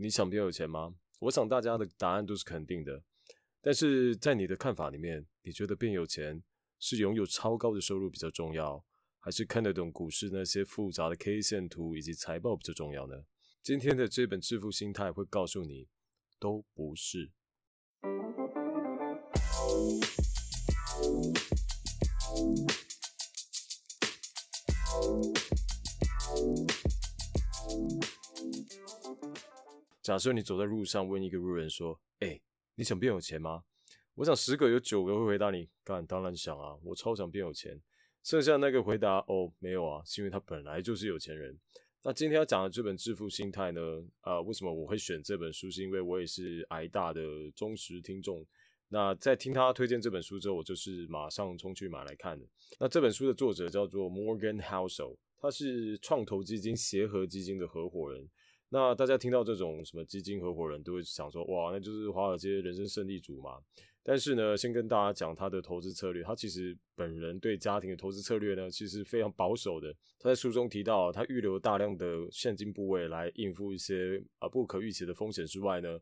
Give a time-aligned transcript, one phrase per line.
[0.00, 0.94] 你想变有钱吗？
[1.18, 3.02] 我想大家的答案都是肯定的。
[3.60, 6.40] 但是在你的看法里面，你觉得变有钱
[6.78, 8.84] 是拥有超高的收入比较重要，
[9.18, 13.24] 还是看得懂股市那些复杂的 K 线图以及财报比较重要呢？
[13.60, 15.88] 今天的这本《致富心态》会告诉你，
[16.38, 17.32] 都不是。
[30.08, 32.40] 假设你走在路上，问一个路人说：“哎，
[32.76, 33.62] 你想变有钱吗？”
[34.16, 37.78] 我想十个有九个会回答你：“干，当然想啊，我超想变有钱。”
[38.24, 41.54] 剩下那个回答：“哦，没有啊，是因为他本来就是有钱人。”
[42.02, 44.02] 那今天要讲的这本《致富心态》呢？
[44.22, 45.70] 啊，为什么我会选这本书？
[45.70, 47.20] 是因为我也是挨大的
[47.54, 48.42] 忠实听众。
[48.88, 52.46] 那在听他推荐这本书之后，我就是马上冲去买来看的。
[52.80, 58.26] 那这本书的作者叫做 Morgan Housel，他是创投基金协和基金的合伙人。
[58.70, 63.58] 那大家听到这种什么基金合伙人，都会想说，哇，那就是华尔街人生胜利组嘛。
[64.02, 69.94] 但是呢，先跟大家讲他的投资策略，他其实本人对家庭的投资策略呢，其实非常保守的。
[70.18, 75.98] 他在书中提到，他预留大量的现金部位来应付一些啊不可预期的风险之外呢，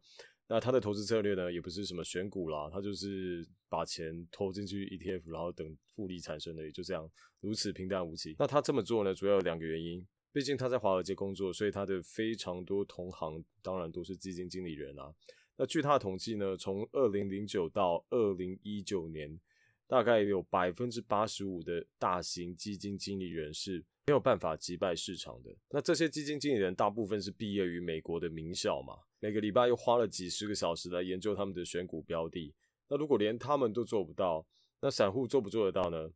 [0.49, 7.09] 那他的投资策略呢，也不是什么选股啦，他就是把钱投进去 ETF，然后等复利产生的，也就这样，
[7.41, 8.37] 如此平淡无奇。
[8.39, 10.05] 那他这么做呢，主要有两个原因。
[10.37, 15.11] 毕竟他在华尔街工作，所以他的非常多同行当然都是基金经理人啊。
[15.57, 19.41] 那据他的统计呢，从二零零九到二零一九年，
[19.87, 25.57] 大概有百分之八十五的大型基金经理人是没有办法击败市场的。
[25.71, 32.55] 那这些基金经理人大部分是毕业于美国的名校嘛，每个礼拜又花了几十个小时来研究他们的选股标的。
[32.91, 34.47] 那如果连他们都做不到，
[34.83, 36.11] 那散户做不做得到呢？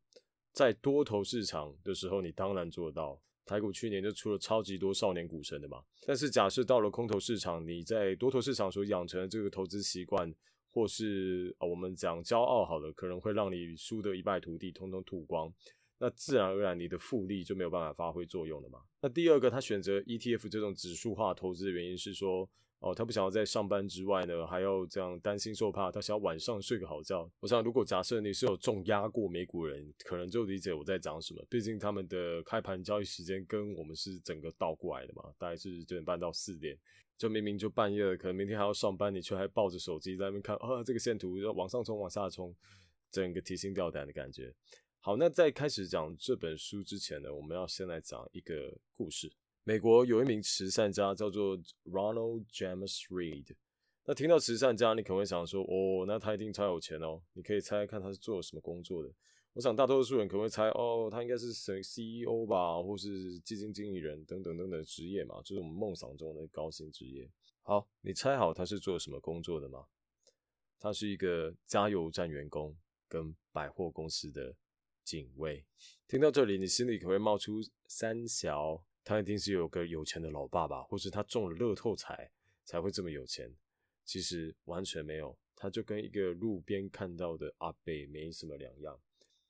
[0.52, 3.18] 在多头市场的时候，你当然做得到。
[3.44, 10.32] 台股去年就出了超级多少年股神的嘛，但是假设到了空头市场，你在多头市场所养成的这个投资习惯，
[10.70, 15.52] 或是啊我们讲骄傲好了，可能会让你输得一败涂地，通通吐光，
[15.98, 18.80] 那自然而然你的复利就没有办法发挥作用了嘛。
[19.00, 22.48] 那第二个他选择 ETF 这种指数化投资的原因是说。
[22.80, 27.30] 哦，他不想要在上班之外呢，还要这样担心受怕，他想要晚上睡个好觉。
[27.40, 31.44] 我想，如果假设你是有重压过美股人，可能就理解我在讲什么。
[31.50, 36.74] 毕竟他们的开盘交易时间跟我们是整个倒过来的嘛，大概是九点半到四点，
[37.18, 42.56] 就明明就半夜了，可能明天还要上班，你却还抱着手机在那边看啊，这个线图要往上冲，往下冲，
[43.10, 44.54] 整个提心吊胆的感觉。
[45.00, 49.30] 好，那在开始讲这本书之前呢，我们要先来讲一个故事。
[49.70, 53.54] 美国有一名慈善家叫做 Ronald James Reed。
[54.04, 59.08] 那听到慈善家，你可能会想说：“哦，那他一定超有钱哦。”你可以猜猜看他是做什么工作的？
[59.52, 67.30] 我想大多数人可能会猜：“哦，他应该是什 CEO 吧，或是基金经理人等等等等职业嘛，就是我们梦想中的高薪职业。”
[67.62, 69.86] 好，你猜好他是做什么工作的吗？
[70.80, 72.76] 他是一个加油站员工
[73.06, 74.56] 跟百货公司的
[75.04, 75.64] 警卫。
[76.08, 78.84] 听到这里，你心里可会冒出三小。
[79.02, 82.30] 他一定是有个有钱的老爸爸，或是他中了乐透彩
[82.64, 83.54] 才会这么有钱。
[84.04, 88.98] 其实完全没有，他就跟一个路边看到的阿贝没什么两样。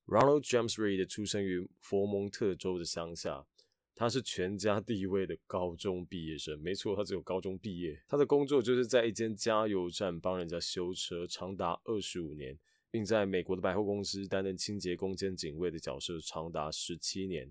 [0.06, 3.47] Ronald James Reed 出生于佛蒙特州的乡下，
[3.94, 6.59] 他是全家第一位的高中毕业生。
[6.61, 8.03] 没错，他只有高中毕业。
[8.09, 12.59] 他的工作就是在一间加油站帮人家修车，长达二十五年，
[12.91, 17.50] 并在美国的百货公司担任清洁工兼警卫的角色长达十七年。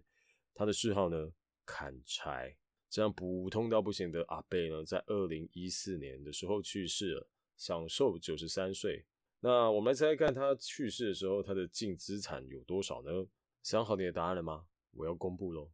[0.53, 1.31] 他的嗜好呢？
[1.71, 2.57] 砍柴，
[2.89, 9.05] 这样普通到不行的阿贝呢，在二零一四年的时候去世了，享寿九十三岁。
[9.41, 13.27] 那我们来猜猜看，他去世的时候他的净资产有多少呢？
[13.61, 14.65] 想好你的答案了吗？
[14.93, 15.69] 我要公布喽。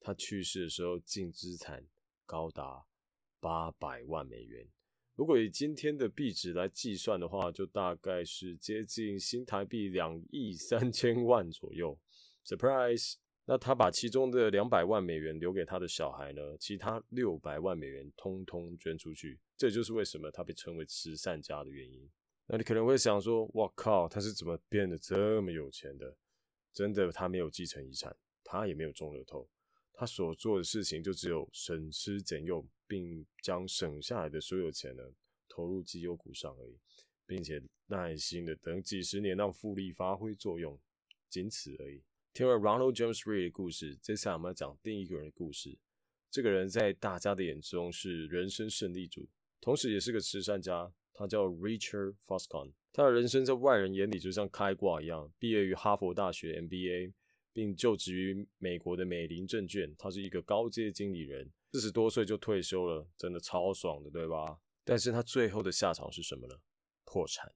[0.00, 1.86] 他去世的时候净资产
[2.26, 2.84] 高达
[3.38, 4.68] 八百万美元，
[5.14, 11.96] 如果以今天的币值来计算的话，就大概是接近新台币两亿三千万左右。
[12.44, 13.14] Surprise！
[13.44, 16.56] 那他把其中的两百万美元留给他的小孩呢？
[16.58, 22.08] 其他六百万美元通通捐出去，这就是为什么他被称为慈善家的原因。
[22.46, 26.16] 那你可能会想说：“我靠，他是怎么变得这么有钱的？”
[26.72, 29.48] 真的，他没有继承遗产，他也没有中乐透，
[29.92, 35.02] 他所做的事情就只有省吃俭用，并将省下来的所有钱呢
[35.48, 36.78] 投入绩优股上而已，
[37.26, 40.78] 并且耐心的等几十年让复利发挥作用，
[41.28, 42.02] 仅此而已。
[42.34, 45.78] 听完 Ronald James Reed 的故事，接下来我们要讲另一个人的故事。
[46.30, 49.28] 这个人在大家的眼中是人生胜利组，
[49.60, 50.90] 同时也是个慈善家。
[51.12, 52.72] 他叫 Richard Foscon。
[52.90, 55.30] 他的人生在外人眼里就像开挂一样。
[55.38, 57.12] 毕业于哈佛大学 MBA，
[57.52, 59.94] 并就职于美国的美林证券。
[59.98, 61.52] 他是一个高阶经理人。
[61.72, 64.58] 四十多岁就退休了，真的超爽的，对吧？
[64.84, 66.54] 但是他最后的下场是什么呢？
[67.04, 67.52] 破产。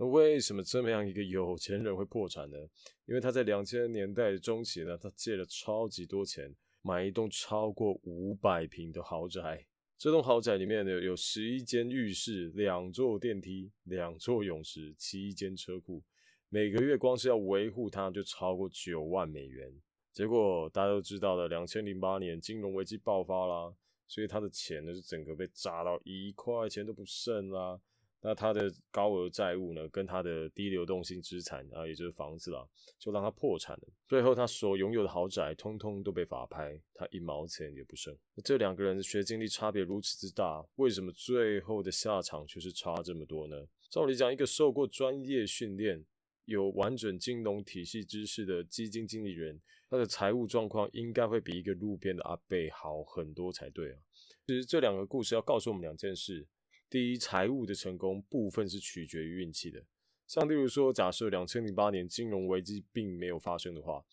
[0.00, 2.56] 那为什么这么样一个有钱人会破产呢？
[3.04, 9.66] 因为他在两千年代中期呢，他借了超级多钱买一栋超过五百平的豪宅。
[9.98, 16.02] 这栋豪宅里面呢有十一间浴室、两座电梯、两座泳池、七间车库，
[16.48, 19.70] 每个月光是要维护它就超过九万美元。
[20.14, 23.70] 结果大家都知道了，两千零八年金融危机爆发啦，
[24.08, 27.78] 所以他的钱呢是整个被砸到一块钱都不剩啦。
[28.22, 32.62] 那他的高额债务呢，跟他的低流动性资产啊，也就是房子啊，
[32.98, 33.88] 就让他破产了。
[34.06, 38.14] 最后他所拥有的豪宅，通通都被法拍，他一毛钱也不剩。
[38.44, 43.56] 这两个人的学经历差别如此之大，为什么最后的下场却是差这么多呢？
[43.88, 46.04] 照理讲，一个受过专业训练、
[46.44, 49.58] 有完整金融体系知识的基金经理人，
[49.88, 53.98] 他的财务状况应该会比一个路边的阿贝好很多才对啊。
[54.46, 56.46] 其实这两个故事要告诉我们两件事。
[56.90, 59.86] 第一，财务的成功部分是取决于运气的。
[60.26, 64.04] 像例如说，假设两千零八年金融危机并没有发生的话，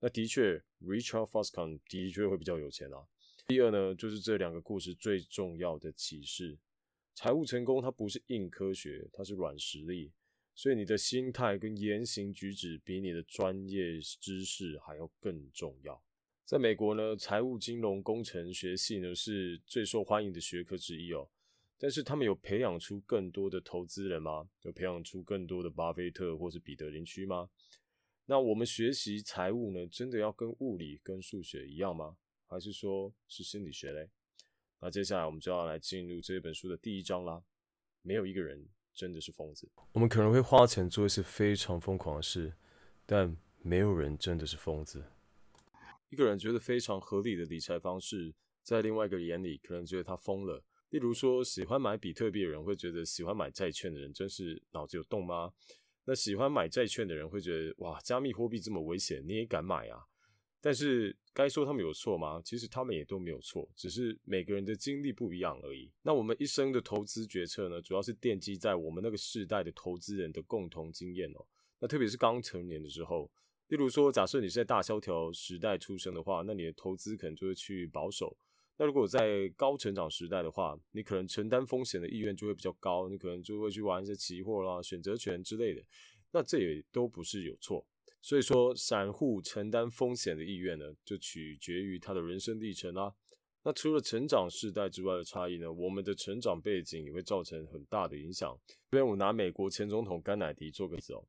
[0.00, 3.06] 那的确，Richard Foscon 的确会比较有钱啊。
[3.46, 6.58] 第二呢，就是这两个故事最重要的启示：
[7.14, 10.12] 财务成功它不是硬科学，它是软实力。
[10.54, 16.02] 所以你的心态跟言行举止比你的专业知识还要更重要。
[16.44, 21.30] 在美国呢，财务金融工程学系呢是最受欢迎的学科之一哦。
[21.78, 24.48] 但是他们有培养出更多的投资人吗？
[24.62, 27.50] 有培养出更多的巴菲特或是彼得林区吗？
[28.24, 32.16] 那我们学习财务呢，真的要跟物理、跟数学一样吗？
[32.46, 34.08] 还是说是心理学嘞？
[34.80, 37.42] 那接下来我们就要来进入这本书的第一章啦。
[38.02, 39.68] 没有一个人真的是疯子。
[39.92, 42.54] 我们可能会花钱做一些非常疯狂的事，
[43.04, 45.04] 但没有人真的是疯子。
[46.08, 50.62] 一个人觉得非常合理的理财方式，在另外一个眼里，可能觉得他疯了。
[50.90, 55.52] 例如说，喜欢买比特币的人会觉得喜欢买债券的人真是脑子有洞吗？
[56.04, 60.04] 那喜欢买债券的人会觉得哇，加密货币这么危险，你也敢买啊？
[60.60, 62.40] 但是该说他们有错吗？
[62.44, 65.92] 其实他们也都没有错，只是每个人的经历不一样而已。
[66.02, 71.44] 那我们一生的投资决策呢，主要是奠基在我们那个世代的投资人的共同经验哦。
[71.80, 73.30] 那特别是刚成年的时候，
[73.68, 78.36] 例如说，假设你是在大萧条时代出生的话，那你的投资可能就会去保守。
[78.78, 85.82] 那如果在高成长时代的话，你可能承担风险的意愿就会比较高，你可能就会去玩一些期货啦、选择权之类的。
[86.32, 87.86] 那这也都不是有错。
[88.20, 93.14] 所以说，散户承担风险的意愿呢，就取决于他的人生历程啦。
[93.62, 98.56] 那除了成长世代之外的差异呢，我们的成长背景也会造成很大的影响。
[98.90, 101.24] 比如我拿美国前总统甘乃迪做个例子哦，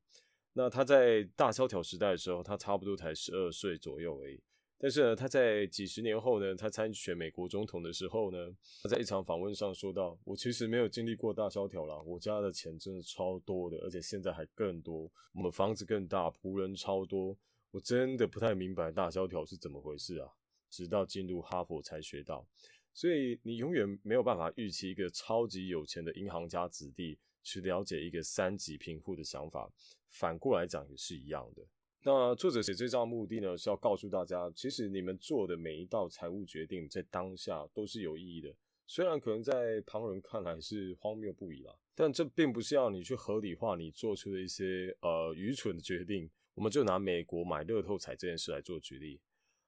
[0.52, 4.40] 那他在大萧条时代的时候，他差不多才十二岁左右而已。
[4.80, 8.38] 但是呢，他在几十年后呢，他参选美国总统的时候呢，
[8.80, 17.36] 他在一场访问上说到：“我其实没有经历过大萧条啦，我家的钱真的超多的，而且现在还更多，我们房子更大，仆人超多，
[17.72, 20.28] 我真的不太明白大萧条是怎么回事啊！
[20.70, 22.46] 直到进入哈佛才学到，
[22.94, 29.68] 所以你永远没有办法预期一个超级有钱的银行家子弟去了解一个三级贫户的想法，
[30.08, 31.66] 反过来讲也是一样的。”
[32.02, 38.54] 那作者写这章的目的呢，是要告诉大家，其实你们做的每一道财务决定，在当下都是有意义的。
[38.86, 46.30] 虽然可能在旁人看来是荒谬不已啦，但这并不是要你去合理化你做出的一些呃愚蠢的决定。
[46.54, 49.20] 我们就拿美国买乐透彩这件事来做举例。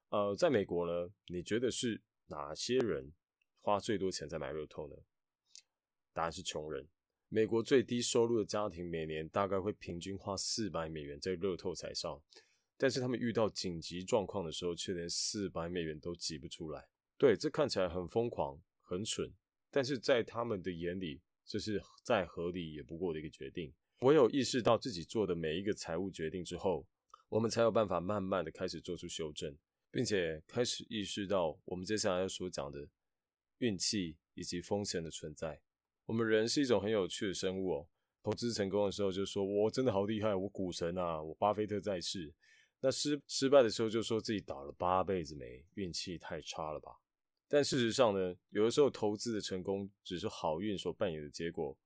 [0.09, 3.13] 呃，在美国呢，你觉得是哪些人
[3.61, 4.95] 花最多钱在买乐透呢？
[6.13, 6.87] 答案是穷人。
[7.33, 12.21] 美国最低收入的家庭每年大概会平均花四百美元在乐透彩上，
[12.75, 16.89] 但是他们遇到紧急状况的时候，却连四百美元都挤不出来。
[17.17, 19.33] 对，这看起来很疯狂、很蠢，
[19.69, 23.73] 但是在他们的眼里，这是再合理也不过的一个决定。
[23.99, 26.85] 唯有意识到自己做的每一个财务决定之后，
[27.29, 29.57] 我们才有办法慢慢的开始做出修正，
[29.89, 32.89] 并且开始意识到我们接下来要所讲的
[33.59, 35.61] 运气以及风险的存在。
[36.11, 37.87] 我们人是一种很有趣的生物哦。
[38.21, 42.33] 投资成功的时候就说：“我真的好厉害，我股神啊，我巴菲特在世。”
[42.81, 46.91] 那失失败的时候就说自己倒了八辈子霉，运气太差了吧？
[47.47, 51.77] 但事实上呢，有的时候投资的成功只是好运所扮演的结果，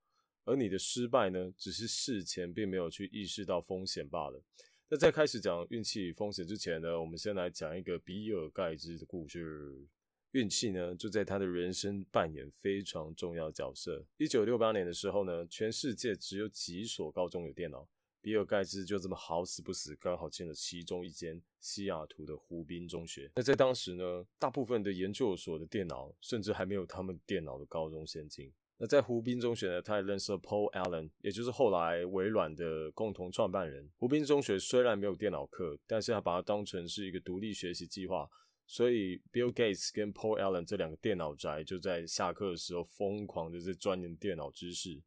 [0.44, 4.42] 而你的失败呢，只是事前并没有去意识到风险罢了。
[4.90, 9.88] 那在开始讲运气与风险之前呢，我们先来讲一个比尔盖茨的故事。
[10.36, 14.06] 运气呢，就在他的人生扮演非常重要角色。
[14.18, 17.88] 一九六八年的时候呢，全世界只有几所高中有电脑，
[18.20, 23.32] 比尔盖茨就这么好死不死，刚好进了其中一间西雅图的湖滨中学。
[23.38, 28.52] 那在当时呢，大部分的研究所的电脑甚至还没有他们电脑的高中先进。
[28.78, 33.90] 那在湖滨中学呢，他也认识了 Paul Allen，也就是后来微软的共同创办人。
[33.96, 38.30] 湖滨中学虽然没有电脑课，但是他把它当成是一个独立学习计划。
[38.68, 45.04] 所以，Bill Gates 跟 Paul Allen 这两个电脑宅就在下课的时候疯狂的在钻研电脑知识。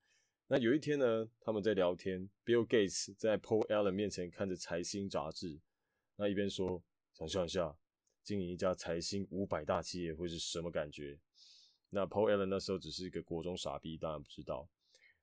[0.47, 5.61] 那有一天呢，他们在聊天，Bill Gates 在 Paul Allen 面前看着财新杂志，
[6.17, 7.77] 那一边说：“想象一下，
[8.23, 11.19] 经营一家财新五百大企业会是什么感觉？”
[11.91, 14.69] 那 Paul Allen 那时候只是一个国中傻逼，当然不知道。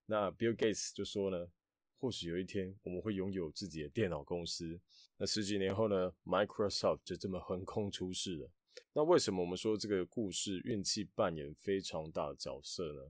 [0.06, 1.48] 那 Bill Gates 就说呢
[2.00, 4.80] ：“或许有一天我们会拥有自己的电脑公司。”
[5.18, 8.50] 那十几年后呢，Microsoft 就这么横空出世了。
[8.94, 13.02] 那为什么我们说这个故事运气扮演非常大的角色呢？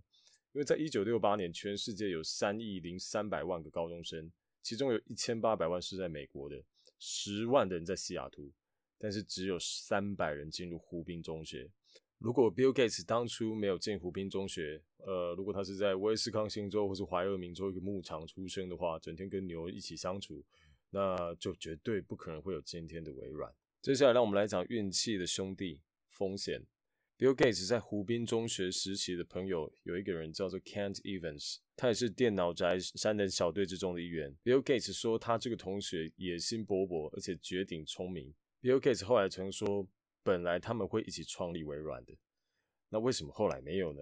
[0.53, 6.63] 因为在一九六八年，全世界有三亿零三百万个高中生，其中有一千八百万是在美国的，
[6.97, 8.53] 十万的人在西雅图，
[8.97, 11.69] 但是只有三百人进入湖滨中学。
[12.19, 20.43] 如果 Bill Gates 当初没有进湖滨中学，呃，如果他是在威斯康星州或是怀俄明州一个牧场出生的话，整天跟牛一起相处。
[20.91, 23.53] 那就绝对不可能会有今天的微软。
[23.81, 26.65] 接下来，让我们来讲运气的兄弟风险。
[27.17, 34.33] Bill Gates 在湖滨中学时期的朋友有一个人叫做 Kent Evans，他也是电脑宅三人小队之中的一员。
[34.43, 38.33] Bill Gates 说他这个同学野心勃勃，而且绝顶聪明。
[38.61, 39.85] Bill Gates 后来曾说，
[40.25, 42.17] 本来他们会一起创立微软的。
[42.89, 44.01] 那为什么后来没有呢？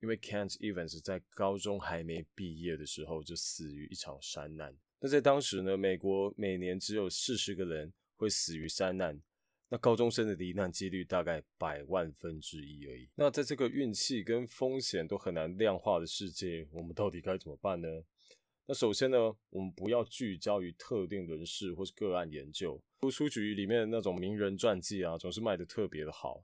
[0.00, 4.74] 因为 Kent Evans 在高中还没毕业的时候就死于一场山难。
[4.98, 9.20] 那在当时呢，美国每年只有四十个人会死于山难，
[9.68, 13.10] 那高中生的罹难几率大概百万分之一而已。
[13.14, 17.88] 那在这个运气跟风险都很难量化的世界，我们到底该怎么办呢？
[18.66, 19.18] 那首先呢，
[19.50, 22.82] 我们不要聚焦于特定人士或是个案研究。
[23.02, 26.40] 读书局里面的那种名人传记啊，总是卖的特别的好，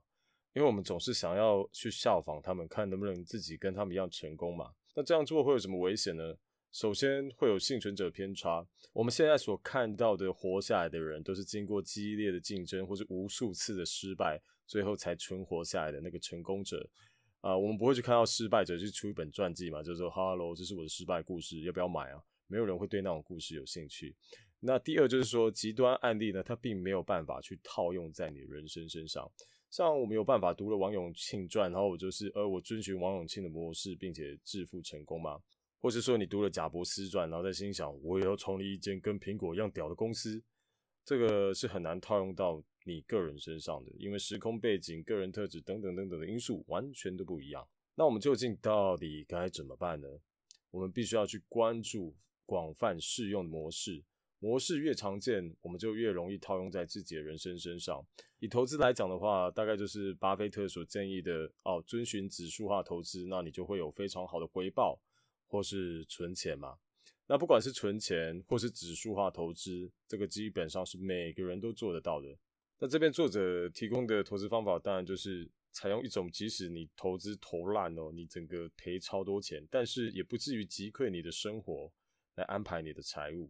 [0.53, 4.73] 因为我们总是想要去效仿他们，看能不能自己跟他们一样成功嘛。
[4.93, 6.35] 那这样做会有什么危险呢？
[6.73, 8.67] 首先会有幸存者偏差。
[8.91, 16.85] 我们现在所看到的活下来的人，都是经过激烈的竞争或是无数次的失败，最后才存活下来的那个成功者。
[17.39, 19.81] 啊，我们不会去看到失败者去出一本传记嘛？
[19.81, 22.21] 就是说哈喽这是我的失败故事，要不要买啊？
[22.47, 24.13] 没有人会对那种故事有兴趣。
[24.61, 29.31] 那第二就是说，极端案例呢，它并没有办法去套用在你人生身上。
[29.69, 35.39] 像我们有办法读了王永庆传，然后我就是，呃，我遵循王永庆的模式，并且致富成功吗？
[35.79, 40.43] 或是说你读了贾伯斯传，然后在心想我也要创立一间跟苹果一样屌的公司，
[41.05, 47.65] 这个是很难套用到你个人身上的，因为时空背景、个人特质等等等等的因素完全都不一样。
[47.95, 50.07] 那我们究竟到底该怎么办呢？
[50.71, 54.03] 我们必须要去关注广泛适用的模式，
[54.39, 58.03] 模式越常见，我们就越容易套用在自己的人生身上。
[58.39, 64.99] 以投资来讲的话，大概就是巴菲特所建议的哦，遵循指数化投资，那你就会有非常好的回报。
[65.51, 66.77] 或是存钱嘛，
[67.25, 72.27] 那不管是存钱或是指数化投资，这个基本上是每个人都做得到的。
[72.77, 81.91] 那这边作者提供的投资方法，当然就是采用一种即使你投资投烂哦，你整个赔超多钱，但是也不至于击溃你的生活，
[82.35, 83.49] 来安排你的财务，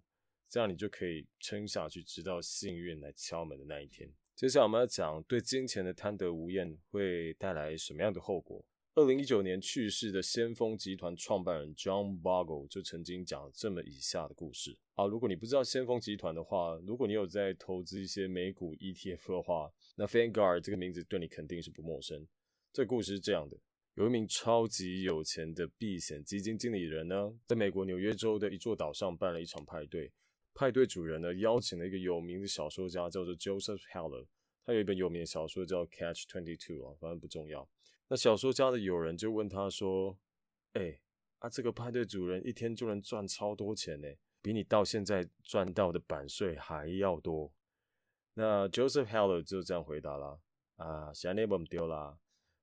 [0.50, 4.12] 这样你就可以撑下去，直到幸运来敲门的那一天。
[4.36, 8.66] 接下来我们要讲对金钱的贪得无厌会带来什么样的后果。
[8.96, 14.76] 二零一九年去世的先锋集团创办人 John Bogle 就曾经讲这么以下的故事。
[14.96, 22.28] 啊，如果你不知道先锋集团的话，如果你有在投资一些美股 ETF 的话，那 Vanguard 这个名字对你肯定是不陌生。
[22.74, 23.58] 这个故事是这样的：
[23.94, 30.12] 有一名超级有钱的避险基金经理人呢，在美国纽约州的一座岛上办了一场派对。
[30.60, 34.26] 派对主人呢，邀请了一个有名的小说家，叫做 Joseph Heller。
[34.66, 37.66] 他有一本有名的小说叫《Catch Twenty Two》啊，反正不重要。
[38.10, 40.18] 那小说家的友人就问他说
[40.76, 41.00] ：“哎，
[41.38, 44.10] 啊，这个派对主人一天就能赚超多钱呢，
[44.42, 47.54] 比你到现在赚到的版税还要多。”
[48.36, 50.42] 那 Joseph Heller 就这样回答了
[50.76, 52.20] ：“啊，现在不丢啦。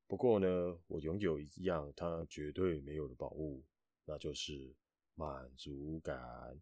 [0.07, 3.65] 不过呢，我拥有一样他绝对没有的宝物，
[4.05, 4.75] 那就是
[5.15, 6.61] 满足感。”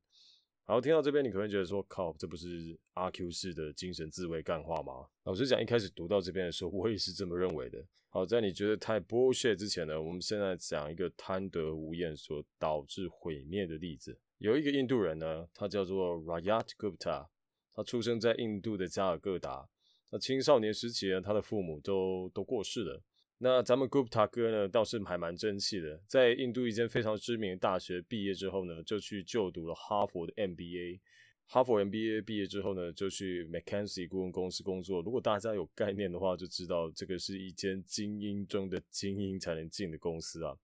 [0.67, 5.07] 好，听到这边，你可能觉得说，靠，这不是阿 Q 式的精神自卫干话吗？
[5.25, 7.85] 老实讲，一开始读到这边的时候，我也是这么认为的。
[8.09, 14.19] 好，在你觉得太剥削之前呢，我们现在讲一个贪得无厌所导致毁灭的例子。
[14.39, 17.27] 有一个印度人呢，他叫做 Rajat Gupta，
[17.75, 19.69] 他出生在印度的加尔各答。
[20.13, 23.03] 那青少年时期呢，他的父母都都过世了。
[23.45, 30.99] 那咱们 Gupta 哥呢，倒是还蛮争气的，在印度一间非常知名的大学毕业之后呢，就去就读了哈佛的 MBA。
[31.45, 35.03] 哈佛 MBA 毕业之后呢，就去 McKinsey 顾问公司工作。
[35.03, 40.57] 如果大家有概念的话，就知道这个是一间精英中的精英才能进的公司啊。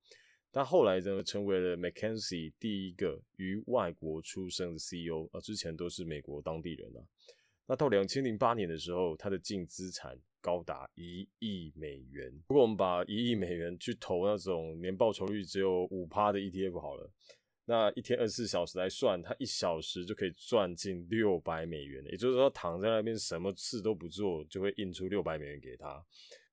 [0.50, 7.04] 他后来呢，成为了 McKinsey 第一个于外国出生的 CEO 啊，之前都是美国当地人啊。
[7.66, 12.32] 那到两千零八年的时候，他的净资产高达一亿美元。
[12.49, 17.11] 如果我们把一亿美元去投那种年报酬率只有五趴的 ETF 好了。
[17.66, 26.04] 那一天二十四小时来算，他一小时就可以赚近六百美元，也就是说躺在那边什么事都不做，就会印出六百美元给他。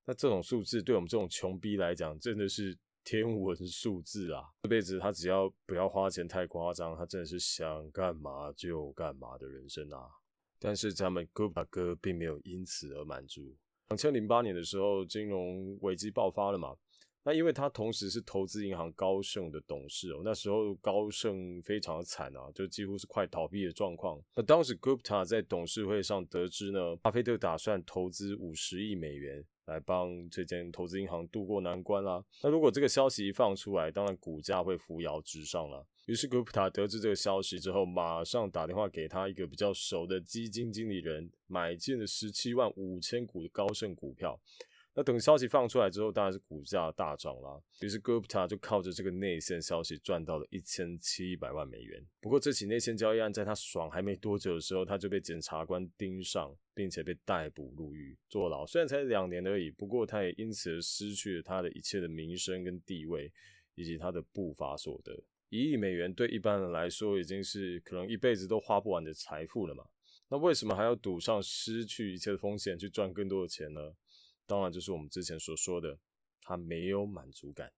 [0.05, 4.43] 那这种数字对我们这种穷逼来讲，真的是天文数字啊！
[4.61, 10.07] 这辈子他只要不要花钱太夸张，他真的是想干嘛就干嘛的人生啊！
[10.59, 13.57] 但是咱们 Gupta 哥并没有因此而满足。
[13.89, 16.75] 两千零八年的时候，金融危机爆发了嘛？
[17.23, 24.17] 那因为他同时是投资银行高盛的董事哦，那时候高盛非常的惨啊，就几乎是快倒闭的状况。
[24.35, 32.23] 那当时 Gupta 在董事会上得知呢，巴菲特打算投资五十亿美元来帮这间投资银行渡过难关啦。
[32.41, 35.85] 那如果这个消息一放出来，当然股价会扶摇直上了。
[36.07, 44.39] 于是 Gupta 得知这个消息之后，马上打电话给他一个比较熟的基金经理人，买进了十七万五千股的高盛股票。
[44.97, 47.61] 那等消息放出来之后，当然是股价大涨啦。
[47.81, 52.03] 于是 Gupta 就靠着这个内线消息赚到了一千七百万美元。
[52.19, 58.65] 不过这起内线交易案在他爽还没多久的时候，他就被检察官盯上，并且被逮捕入狱坐牢。
[58.65, 63.31] 虽然才两年而已，不过他也因此而失去了他的一切的名声跟地位，
[63.75, 65.15] 以及他的不法所得。
[65.49, 69.83] 一亿美元对一般人来说已经是可能一辈子都花不完的财富了嘛？
[70.29, 73.93] 那为什么还要赌上失去一切的风险去赚更多的钱呢？
[74.47, 75.99] 当然，就是我们之前所说的，
[76.41, 77.71] 他没有满足感。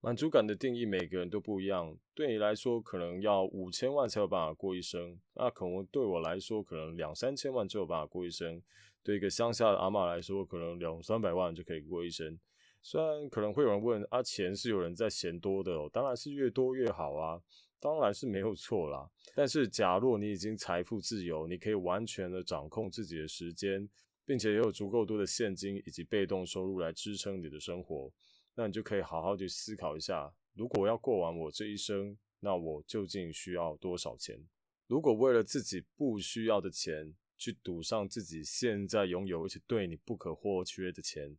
[0.00, 1.96] 满足感的定义，每个人都不一样。
[2.14, 8.62] 对你来说，可能要五千万才有办法过一生；那可能对我来说，可能两三千万就有办法过一生。
[9.02, 12.38] 对一个乡下的阿妈来说，可能两三百万就可以过一生。
[12.82, 17.40] 虽然可能会有人问，啊，钱是有人在嫌多的哦，当然是越多越好啊，
[17.80, 19.10] 当然是没有错啦。
[19.34, 23.88] 但是，假若你已经财富自由，你可以完全的掌控自己的时间。
[24.26, 28.12] 并且也有足够多的现金以及被动收入来支撑你的生活，
[28.56, 34.38] 那你就可以好好去思考一下：如果要过完我这一生，那我究竟需要多少钱？
[34.86, 41.36] 如果为了自己不需要的钱去赌上自己现在拥有而且对你不可或缺的钱，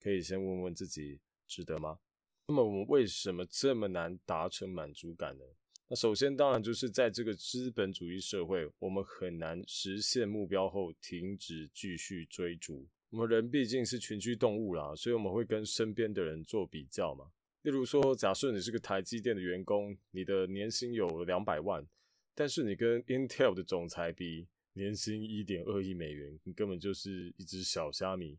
[0.00, 2.00] 可以先问问自己，值得吗？
[2.48, 5.44] 那么我们为什么这么难达成满足感呢？
[5.86, 12.88] 那首先，当然就是在这个资本主义社会，我们很难实现目标后停止继续追逐。
[13.10, 17.26] 我们人毕竟是群居动物啦，所以我们会跟身边的人做比较嘛。
[17.62, 21.86] 例如说，假设你是个台积电的员工，你的年薪有两百万，
[22.34, 28.38] 但是你跟 Intel 的总裁比，年薪一点二亿美元，你根本就是一只小虾米。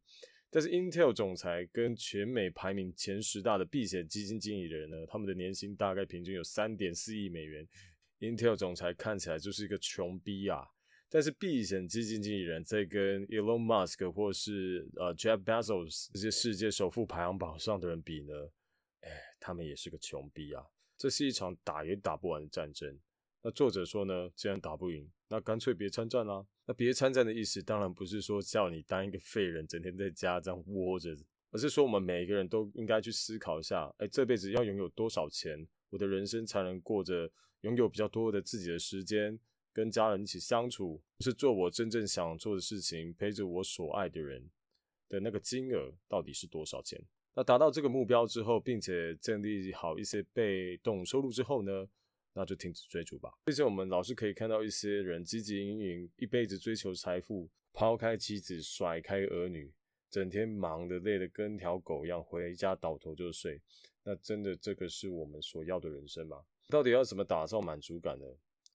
[0.56, 7.68] 但是 Intel 总裁跟全美排名前十大的避险基金经理人呢，他们的年薪大概平均有三点四亿美元。
[8.22, 10.66] Intel 总裁看起来就是一个穷逼啊，
[11.10, 18.34] 但是避险基金经理人在跟 Elon Musk 或是呃 Jeff Bezos 这些世界首富排行榜上的人比呢，
[19.02, 20.64] 哎，他们也是个穷逼啊。
[20.98, 22.98] 这是一场打也打不完的战争。
[23.46, 26.44] 那作者说呢，既然打不赢，那干脆别参战啦。
[26.66, 31.16] 那别参战的意思，当然不是说叫你当一个废人，整天在家这样窝着，
[31.52, 37.32] 而是说我们每一个人都应该去思考一下，哎，这辈子要拥有多少钱，我的人生才能过着
[37.62, 39.40] 拥有比较多的自己的时间，
[39.72, 44.50] 跟家人一起相处，是做我真正想做的事情，陪着我所爱的人
[45.08, 47.00] 的那个金额到底是多少钱？
[47.36, 51.88] 那达到这个目标之后，并且建立好一些被动收入之后呢？
[52.36, 53.32] 那就停止追逐吧。
[53.46, 59.74] 最近我们老是可以看到一些人汲汲营营，一辈子追求财富，抛开妻子，甩开儿女，
[60.10, 63.62] 整天忙得累得跟条狗一样，回家倒头就睡。
[64.04, 66.44] 那真的这个是我们所要的人生吗？
[66.70, 68.26] 到底要怎么打造满足感呢？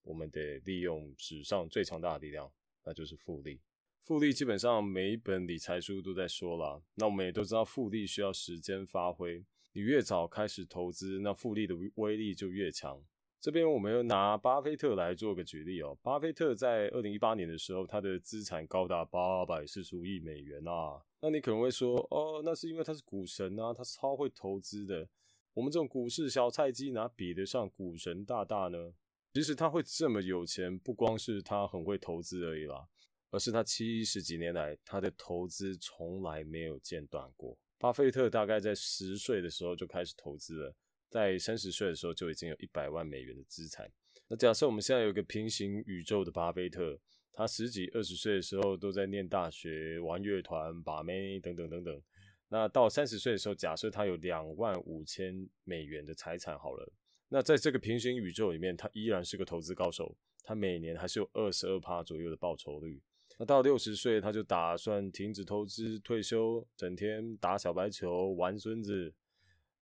[0.02, 2.50] 我们得利用史上最强大的力量，
[2.84, 3.60] 那就是复利。
[4.02, 6.82] 复利基本上每一本理财书都在说了。
[6.94, 9.44] 那我们也都知道，复利需要时间发挥。
[9.72, 13.04] 你越早开始投资，那复利的威力就越强。
[13.40, 15.96] 这边我们又拿巴菲特来做个举例哦。
[16.02, 21.00] 巴菲特在二零一八年的时候，他的资产高达八百四十五亿美元啊。
[21.22, 25.08] 那你可能会说，哦，那是因为他是股神啊，他超会投资的。
[25.54, 28.92] 我们这种股市小菜鸡哪比得上股神大大呢？
[29.32, 32.88] 其实他会这么有钱，不光是他很会投资而已啦，
[33.30, 37.56] 而是他七十几年来他的投资从来没有间断过。
[37.78, 40.74] 巴菲特大概在十岁的时候就开始投资了，
[41.10, 43.90] 在三十岁的时候就已经有一百万美元的资产。
[44.28, 46.98] 那假设我们现在有个平行宇宙的巴菲特，
[47.32, 52.02] 他十几二十岁的时候都在念大学、玩乐团、把妹等等等等。
[52.48, 56.92] 那到三十岁的时候，假设他有两万五千美元的财产好了，
[57.28, 63.00] 那在这个平行宇宙里面，他依然是个投资高手，他每年还是有二十二趴左右的报酬率。
[63.38, 69.14] 那到六十岁，他就打算停止投资，退休，整天打小白球，玩孙子。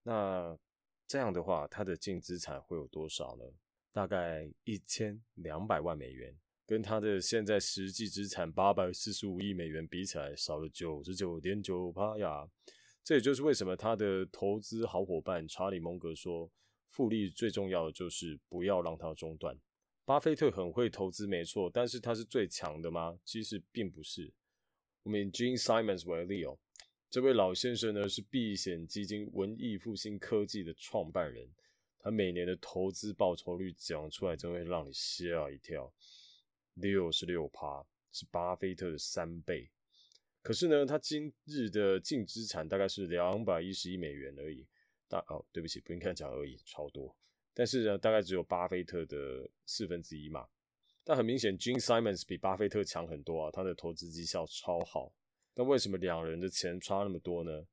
[0.02, 0.56] 那
[1.09, 3.44] 这样的话，他的净资产会有多少呢？
[3.90, 12.47] 大概一千两百万美元，跟他的现在实际资产八百四十五亿美元比起来，少了九十九点九趴呀。
[13.03, 16.51] 这也就是为什么他的投资好伙伴查理蒙格说，
[16.90, 19.59] 复利最重要的就是不要让它中断。
[20.05, 23.18] 巴菲特很会投资，没错，但是他是最强的吗？
[23.25, 24.31] 其实并不是。
[25.05, 26.59] 我们以 Gene Simons 为例哦，
[27.11, 31.49] 这位老先生呢是避险基金文艺复兴科技的创办人，
[31.99, 35.90] 他每年的投资报酬率讲出来真会让你吓一跳，
[36.75, 39.71] 六十六趴，是巴菲特的三倍。
[40.42, 44.66] 可是呢，他今日的净资产大概是两百一十亿美元而已。
[45.09, 47.16] 大哦，对不起，不应该讲而已，超多。
[47.55, 50.47] 但是呢，大概只有巴菲特的四分之一嘛。
[51.03, 55.11] 但很明显，Gene Simons 比巴菲特强很多啊，他的投资绩效超好。
[55.59, 57.66] 那为什么两人的钱差那么多呢？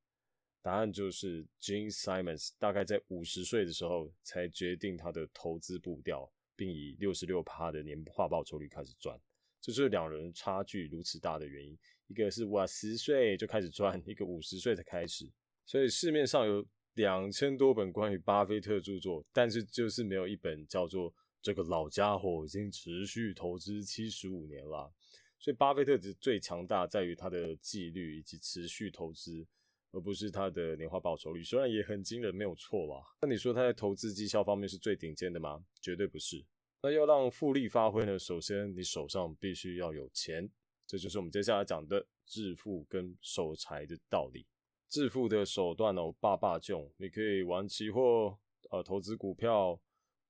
[0.60, 9.16] 答案就是 Gene Simons 大概在五十岁的时候才决定他的投资步调，并以六十六趴的年化报酬率开始赚。
[9.60, 11.78] 这是两人差距如此大的原因。
[12.08, 15.30] 一个是我十岁就开始赚，一个五十岁才开始。
[15.64, 16.66] 所以市面上有。
[16.96, 24.90] 两千多本关于巴菲特著作，但是就是没有一本叫做“这个老家伙已经持续投资七十五年了”。
[25.38, 29.46] 所以巴菲特的最强大在于他的纪律以及持续投资，
[29.92, 31.42] 而不是他的年化报酬率。
[31.42, 32.94] 虽然也很惊人，没有错吧？
[33.22, 35.64] 那你说他在投资绩效方面是最顶尖的吗？
[35.80, 36.44] 绝对不是。
[36.82, 38.18] 那要让复利发挥呢？
[38.18, 40.48] 首先你手上必须要有钱，
[40.86, 44.46] 这就是我们接下来讲的致富跟守财的道理。
[44.88, 48.38] 致富的手段哦，爸爸囧，你可以玩期货，
[48.70, 49.80] 呃，投资股票，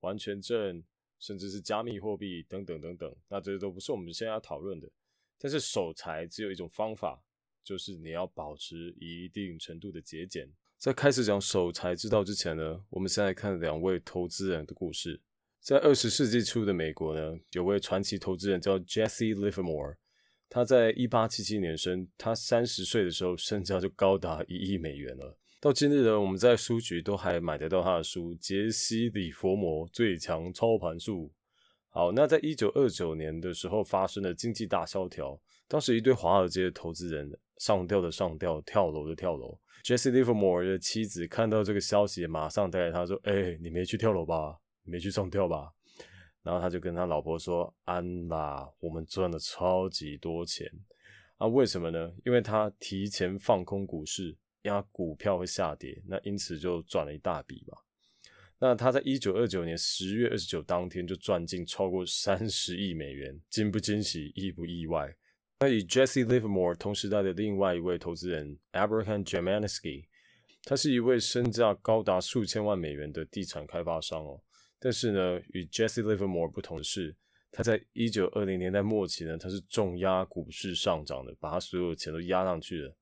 [0.01, 0.83] 完全正，
[1.19, 3.17] 甚至是加密货币等等等等。
[3.29, 4.89] 那这些都不是我们现在要讨论的。
[5.39, 7.23] 但是守财只有一种方法，
[7.63, 10.51] 就是你要保持一定程度的节俭。
[10.79, 15.21] 在开始讲守财之道之前呢，我们先来看两位投资人的故事。
[15.61, 19.97] 在二十世纪初的美国呢，有位传奇投资人叫 Jesse Livermore。
[20.49, 25.37] 他在一八七七年生，他三十岁的时候身价就高达一亿美元了。
[25.59, 31.29] 到今日呢，我们在书局都还买得到他的书《杰西·里佛摩最强操盘术》。
[31.89, 39.59] 好，那在一九二九年的时候发生了经济大萧条，当时一堆华尔街的投资人上吊的上吊，跳楼的跳楼。
[39.83, 44.59] Jesse Livermore 的妻子看到这个消息，马上带着他说：“哎，你没去跳楼吧？
[44.85, 45.71] 没去上吊吧？”
[46.45, 50.71] 然后他就跟他老婆说：“安啦，我们赚了超级多钱
[51.39, 51.47] 啊！
[51.47, 52.13] 为什么呢？
[52.27, 57.79] 因为他提前放空股市，压股票会下跌，那因此就赚了一大笔嘛。
[58.59, 65.15] 那他在一九二九年十月二十九当天就赚进超过三十亿美元，惊不惊喜，意不意外？
[65.61, 70.09] 那以 Jesse Livermore 同时代的另外一位投资人 Abraham j a m a n s k y
[70.65, 74.41] 他是一位身价高达数千万美元的地产开发商哦。
[74.79, 77.15] 但是呢，与 Jesse Livermore 不同的是，
[77.53, 82.97] 他在一九二零年代末期呢，他是重压股市上涨的，把他所有钱都压上去了。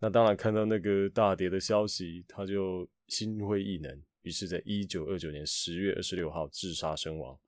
[0.00, 7.38] 那当然看到那个大跌的消息，他就心灰意冷，于是在一九二九年十月二十六号自杀身亡。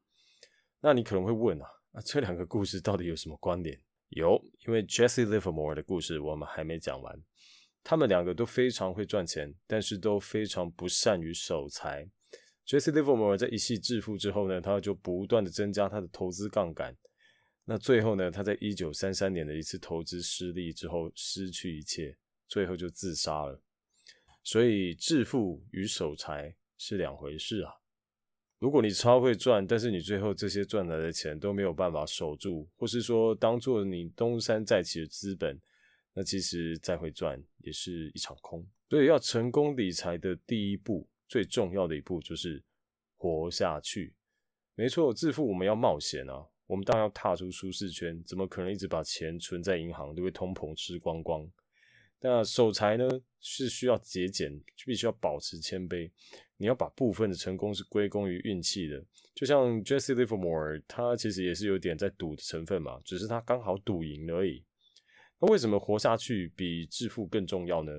[0.80, 3.80] 那你可能会问啊，那这两个故事到底有什么关联？
[4.10, 7.18] 有，因为 Jesse Livermore 的故事我们还没讲完。
[7.82, 12.06] 他们两个都非常会赚钱，但是都非常不善于守财。
[12.66, 16.96] Jesse Livermore 在一系致富之后呢，他就不断的增加他的投资杠杆。
[17.64, 22.16] 那最后呢，他在一九三三年的一次投资失利之后，失去一切，
[22.52, 23.58] 最后就自杀了。
[24.42, 27.72] 所以致富与守财是两回事啊。
[28.58, 35.58] 如果你超会赚，但是你最后这些赚来的钱都没有办法守住，或是说当做你东山再起的资本，
[36.12, 38.62] 那其实再会赚也是一场空。
[38.90, 41.08] 所以要成功理财的第一步。
[41.28, 42.62] 最重要的一步就是
[43.16, 44.14] 活下去。
[44.74, 46.44] 没错，致富我们要冒险啊！
[46.66, 51.50] 我们当然要踏出舒适圈，怎么可能一直把钱存在银行，都会通膨吃光光？
[52.24, 53.08] 那守财呢，
[53.40, 56.08] 是需要节俭，必须要保持谦卑。
[56.56, 59.04] 你要把部分的成功是归功于运气的，
[59.34, 64.64] 就像 Jesse Livermore，他其实也是有点在赌的成分嘛，只是他刚好赌赢而已。
[65.40, 67.92] 那为什么活下去比致富更重要呢？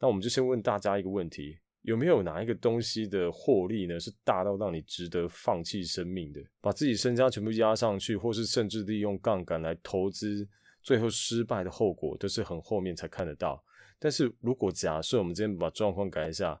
[0.00, 10.48] 那我们就先问大家一个问题：有没有哪一个东西的获利呢是大到让你值得放弃生命的，把自己身家全部压上去，或是甚至利用杠杆来投资，
[10.86, 13.60] 最后失败的后果都是很后面才看得到。
[13.98, 16.52] 但是如果假设我们今天把状况改一下，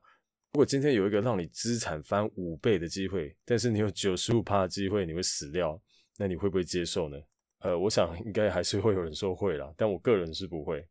[0.52, 5.80] 如果今天有一个让你资产翻五倍的机会，但是你有九十五趴的机会你会死掉，
[6.18, 7.16] 那你会不会接受呢？
[7.60, 10.84] 呃，我想应该还是会有人说会啦，但我个人是不会。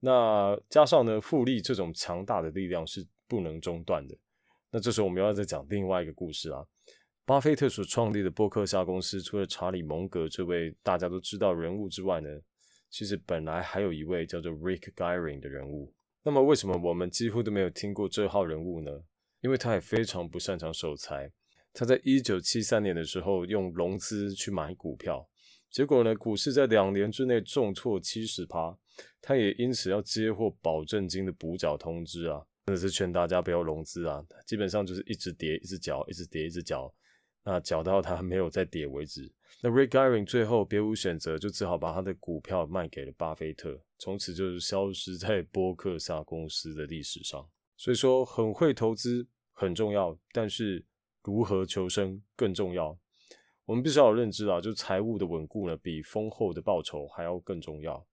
[0.00, 4.14] 那加上呢，复利这种强大的力量是不能中断的。
[4.70, 6.62] 那这时候我们要再讲另外一个故事啊，
[7.24, 12.28] 巴菲特所创立的伯克夏公司，除了查理蒙格这位大家都知道人物之外呢，
[12.90, 15.92] 其实本来还有一位叫做 Rick Gehring 的人物。
[16.22, 18.90] 那么为什么我们几乎都没有听过这号人物呢？
[19.40, 21.30] 因为他也非常不擅长守财。
[21.72, 25.28] 他在一九七三年的时候用融资去买股票，
[25.70, 28.76] 结果呢，股市在两年之内重挫七十趴，
[29.20, 32.42] 他也因此要接获保证金的补缴通知啊！
[32.66, 34.24] 真的是劝大家不要融资啊！
[34.44, 36.92] 基本上就是一直跌，一直缴，一直跌，一直缴，
[37.48, 39.32] 那缴到它没有再跌为止。
[39.62, 47.48] 那 Rick Gehring 最后别无选择，就只好把他的股票卖给了巴菲特，从此就是消失在波克萨公司的历史上。
[47.74, 50.84] 所以说，很会投资很重要，但是
[51.22, 52.98] 如何求生更重要。
[53.64, 58.06] 我们必须要有认知啊，就财务的稳固呢，比丰厚的报酬还要更重要。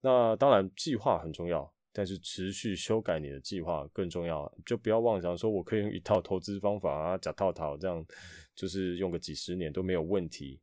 [0.00, 4.48] 那当然，计划很重要，但是持续修改你的计划更重要。
[4.64, 8.06] 就不要妄想说我可以用一套投资方法啊，假套套这样，
[8.54, 10.60] 就是用个几十年都没有问题。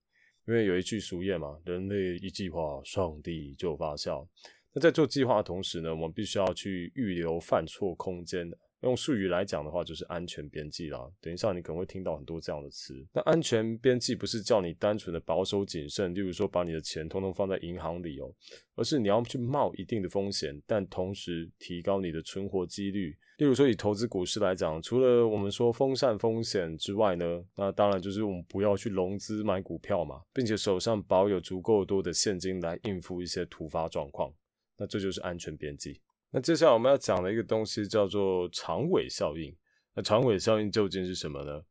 [0.47, 4.25] 因为有一句俗谚嘛，人类一计划，上帝就发笑。
[4.71, 8.57] 那在做计划的同时呢，我们必须要去预留犯错空间的。
[8.81, 11.09] 用术语来讲的话，就是安全边际啦。
[11.19, 12.93] 等一下你可能会听到很多这样的词。
[13.13, 18.31] 那安全边际不是叫你单纯的保守谨慎，例如说把你的钱通通放在银行里哦，
[18.75, 23.17] 而是你要去冒一定的风险，但同时提高你的存活几率。
[23.37, 34.31] 例如说以投资股市来讲，除了我们说风扇风险之外呢，那当然就是我们不要去融资买股票嘛，并且手上保有足够多的现金来应付一些突发状况。
[34.77, 36.01] 那这就是安全边际。
[36.35, 39.55] 那接下来我们要讲的一个东西叫做长尾效应。
[39.93, 41.63] 那长尾效应究竟是什么呢？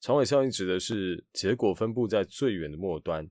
[0.00, 3.28] 长尾效应指的是结果分布在最远的末端，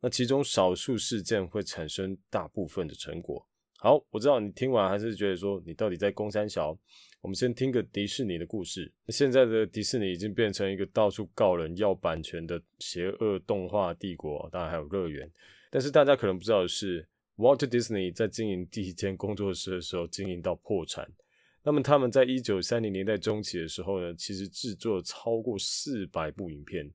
[0.00, 3.44] 那其中少数事件会产生大部分的成果。
[3.80, 6.78] 好，我知道你听完还是觉得说你到底在攻三小。
[7.20, 8.92] 我们先听个迪士尼的故事。
[9.08, 15.28] 现在的迪士尼已经变成一个到处告人要版权的邪恶动画帝国，当然还有乐园。
[15.68, 17.08] 但是大家可能不知道的是。
[17.42, 21.10] Walt Disney 在经营第一间工作室的时候，经营到破产。
[21.64, 26.88] 那么他们在一九三零年代中期的时候呢，其实制作超过四百部影片，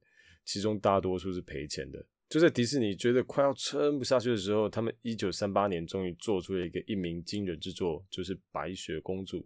[0.45, 2.05] 其中大多数是赔钱的。
[2.29, 9.39] 就在迪士尼觉得快要撑不下去的时候，他们一九三八年终于做出了一个一鸣惊人之作，就是《白雪公主》。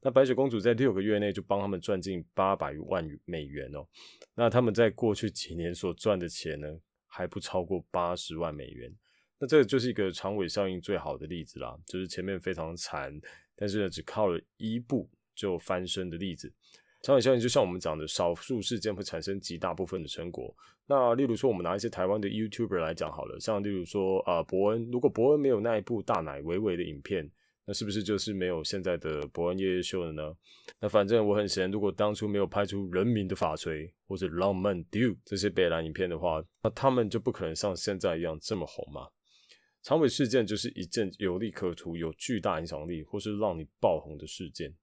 [0.00, 3.86] 那《白雪公主》在六个月内就帮他们赚进八百万美元哦。
[4.34, 8.90] 那他们在过去几年所赚的钱呢，还不超过八十万美元。
[9.38, 13.12] 那这个就是一个长尾效应最好的例子啦，就是前面非常惨，
[13.54, 16.52] 但是呢只靠了一步就翻身的例子。
[17.02, 20.52] 长尾效应就像我们讲的，少数事件会产生极大部分的成果。
[20.86, 27.30] 那例如说，我们拿一些台湾的 YouTuber 来讲好了，像例如说啊伯恩，如果伯恩没有那一部大奶维维的影片，
[27.64, 30.34] 那是不是就是没有现在的伯恩夜夜秀了呢？
[30.80, 39.06] 那反正我很闲，如果当初没有拍出人民的法锤或者浪漫 due 这些北兰影片的话，那他们就不可能像现在一样这么红嘛。
[39.86, 44.74] 长尾事件就是一件有利可图、有巨大影响力，或是让你爆红的事件。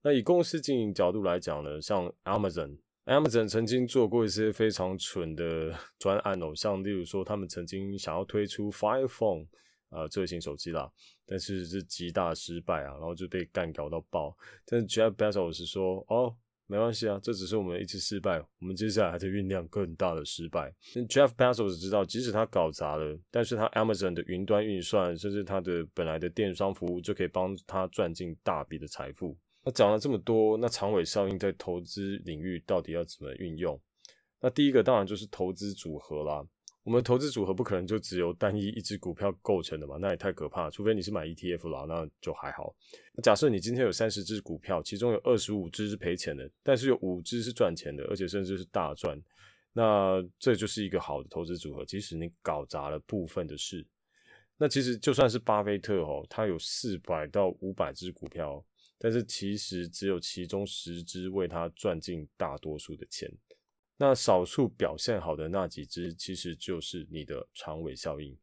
[0.00, 9.46] 那以公司经营角度来讲呢，像 Amazon，Amazon 曾经做过一些非常蠢的专案哦，像例如说，他们曾经想要推出 Fire Phone
[9.90, 10.90] 啊，智型手机啦，
[11.26, 14.34] 但是是极大失败啊，然后就被干搞到爆。
[14.64, 16.34] 但是 Jeff Bezos 说，哦。
[16.70, 20.70] 没关系啊，这只是我们一次失败，我们接下来还在酝酿更大的失败。
[21.08, 29.34] Jeff Bezos 知道，即使他搞砸了，但是他 Amazon 的云端运算，甚至他的本来的电商服务，就可以帮他赚进大笔的财富。
[29.64, 33.80] 那讲了这么多，那长尾效应在投资领域到底要怎么运用？
[34.40, 36.44] 那第一个当然就是投资组合啦。
[36.88, 40.70] 我们投资组合不可能就只有单一一只股票构成的嘛，那也太可怕。
[40.70, 42.74] 除非你是买 ETF 啦，那就还好。
[43.22, 49.20] 假设你今天有三十只股票，其中有二十五只是赔钱的，但是有五只是赚钱的，而且甚至是大赚，
[49.74, 51.84] 那这就是一个好的投资组合。
[51.84, 53.86] 即使你搞砸了部分的事，
[54.56, 58.64] 那其实就算是巴菲特哦，他有四百到五百只股票，
[58.96, 63.30] 但是其实只有其中十只为他赚进大多数的钱。
[63.98, 68.38] 那少数表现好的那几只，其实就是你的长尾效应。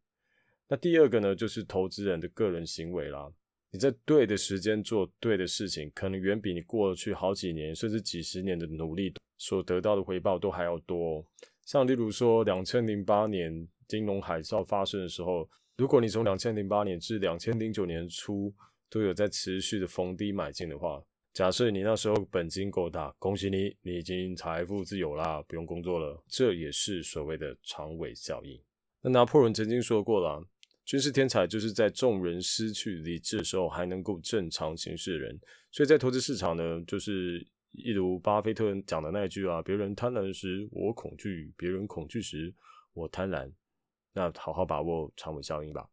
[0.67, 3.31] 那第二个呢，就是投资人的个人行为啦。
[3.71, 11.25] 你在对的时间做对的事情，可能远比你过去好几年甚至几十年的努力所得到的回报都还要多。
[11.65, 18.53] 像例如说，两千零八年金融海啸发生的时候，如果你从两千零八年至两千零九年初
[18.89, 21.03] 都有在持续的逢低买进的话，
[21.35, 26.23] 假设你那时候本金够大，恭喜你，你已经财富自由啦，不用工作了。
[26.29, 28.57] 这也是所谓的长尾效应。
[29.01, 30.41] 那拿破仑曾经说过了。
[30.85, 35.37] 军事天才就是在众人失去理智的时候还能够正常行事的人，
[35.71, 42.53] 所以在投资市场呢，就是一如巴菲特讲的那一句啊：“别人贪婪时我恐惧，别人恐惧时
[42.93, 43.51] 我贪婪。”
[44.15, 45.85] 那好好把握长尾效应吧。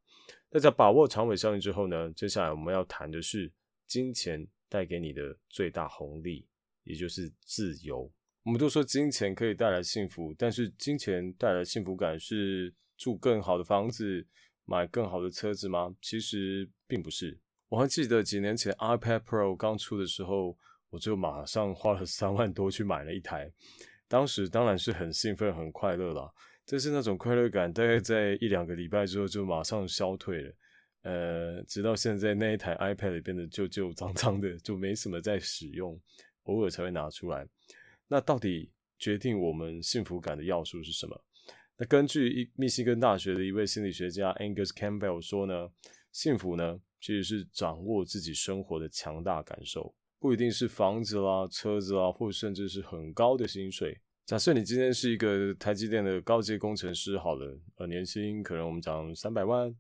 [0.51, 3.51] 那在把握长尾效应之后呢，接下来我们要谈的是
[3.89, 6.49] 金钱带给你的最大红利，
[6.85, 8.11] 也就是自由。
[8.43, 14.27] 我们都说金钱可以带来幸福，但是金钱带来幸福感是住更好的房子。
[14.65, 15.95] 买更好的车子吗？
[16.01, 17.39] 其实并不是。
[17.69, 20.57] 我还记得几年前 iPad Pro 刚出的时候，
[20.89, 23.53] 我就马上花了三万多去买了一台。
[24.09, 26.31] 当时当然是很兴奋、很快乐啦。
[26.65, 30.55] 但是那种快乐感大概在一两个礼拜之后就马上消退了。
[31.03, 36.01] 呃，直到现在那一台 iPad 变得旧旧脏脏的，就没什么在使用，
[36.45, 37.47] 偶尔才会拿出来。
[38.09, 41.25] 那到底决定我们幸福感的要素是什么？
[41.79, 45.71] 那根据密西根大学的一位心理学家 Angus Campbell 说呢，
[46.13, 53.99] 幸福呢其实是掌握自己生活的强大感受，不一定是房子啦、车子啦，或甚至是很高的薪水。
[54.25, 59.75] 假设你今天是一个台积电的高阶工程师，好了，呃，年薪可能我们讲三百万，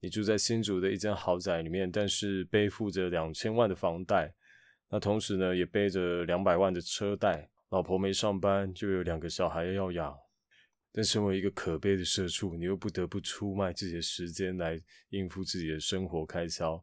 [0.00, 4.34] 你住在新竹的一间豪宅里面，但是背负着两千万的房贷，
[4.90, 10.16] 那同时呢也背着两百万的车贷，老婆没上班，就有两个小孩要养。
[10.92, 14.76] 但身为一个可悲的社畜，你又不得不出卖自己的时间来
[15.10, 16.82] 应付自己的生活开销，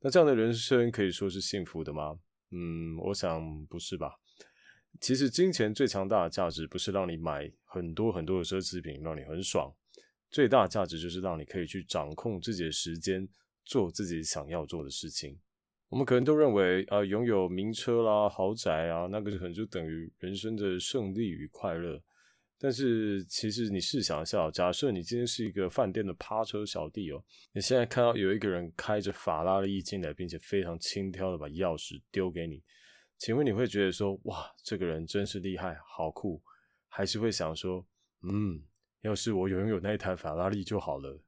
[0.00, 2.16] 那这样的人生可以说是幸福的吗？
[2.52, 4.14] 嗯，我想不是吧。
[5.00, 9.74] 其实金钱最强大的价值不是让你买很多很多的奢侈品，让你很爽，
[10.30, 13.28] 最大价值就是让你可以去掌控自己的时间，
[13.64, 15.38] 做自己想要做的事情。
[15.88, 22.02] 我们可能都认为，啊，拥有名车啦、豪宅啊，那个可能就等于人生的胜利与快乐。
[22.60, 32.62] 但是其实你试想一下，假设你今天是一个饭店的趴车小弟哦，你现在看到有一个人开着法拉利进来，并且非常轻佻的把钥匙丢给你，
[33.16, 36.42] 请问你会觉得说，哇，这个人真是厉害，好酷，
[36.88, 37.86] 还是会想说，
[38.22, 38.60] 嗯，
[39.02, 41.20] 要是我拥有那一台法拉利就好了？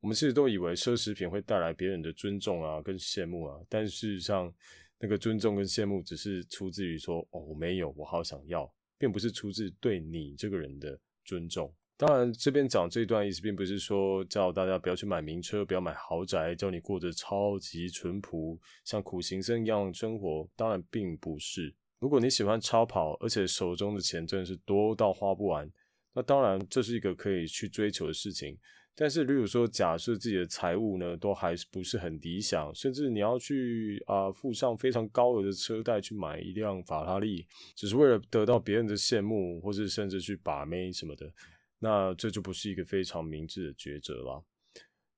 [0.00, 4.52] 我们其实都以为奢侈品会带来别人的尊重啊，跟羡慕啊，但事实上，
[4.98, 8.72] 那个尊重跟羡慕只是出自于说，哦，我没有，我好想要。
[9.00, 11.72] 并不是出自对你这个人的尊重。
[11.96, 20.48] 当然，这边讲这段意思，并不是说叫大家不要去买名车，不要买豪宅，叫你过着超级淳朴、像苦行僧一样生活。
[20.56, 21.72] 当然，并不是。
[22.00, 25.70] 如果你喜欢超跑，而且手中的钱真的是多到花不完，
[26.18, 28.58] 那当然这是一个可以去追求的事情。
[28.96, 41.32] 但是，如果说假设自己的财务呢，都还是不是很理想，甚至你要去啊付上非常高额的车贷去买一辆法拉利，只是为了得到别人的羡慕，或是甚至去把妹什么的，
[41.78, 44.42] 那这就不是一个非常明智的抉择了。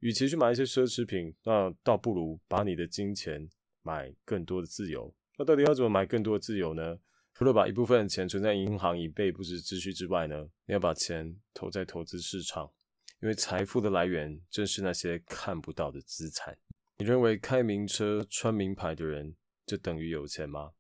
[0.01, 3.49] 与其去买一些奢侈品，那倒不如把你的金钱
[3.83, 5.11] 买更多的自由。
[5.39, 6.99] 那到底要怎么买更多的自由呢？
[7.41, 12.71] 除了把一部分钱存在银行以备不时之需之外呢，你要把钱投在投资市场。
[13.23, 16.55] 因为财富的来源正是那些看不到的资产。
[16.99, 20.73] 你认为开名车、穿名牌的人就等于有钱吗？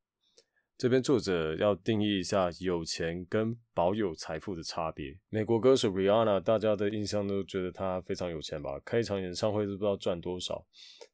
[0.77, 5.19] 这边作者要定义一下有钱跟保有财富的差别。
[5.31, 8.79] 美国歌手 Rihanna，大家的印象都觉得她非常有钱吧？
[8.85, 10.63] 开一场演唱会都不知道赚多少。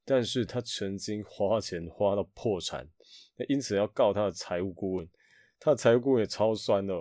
[0.04, 2.88] 但是她曾经花钱花到破产，
[3.36, 5.08] 那因此要告她的财务顾问。
[5.58, 6.94] 他的财务顾问也超酸的，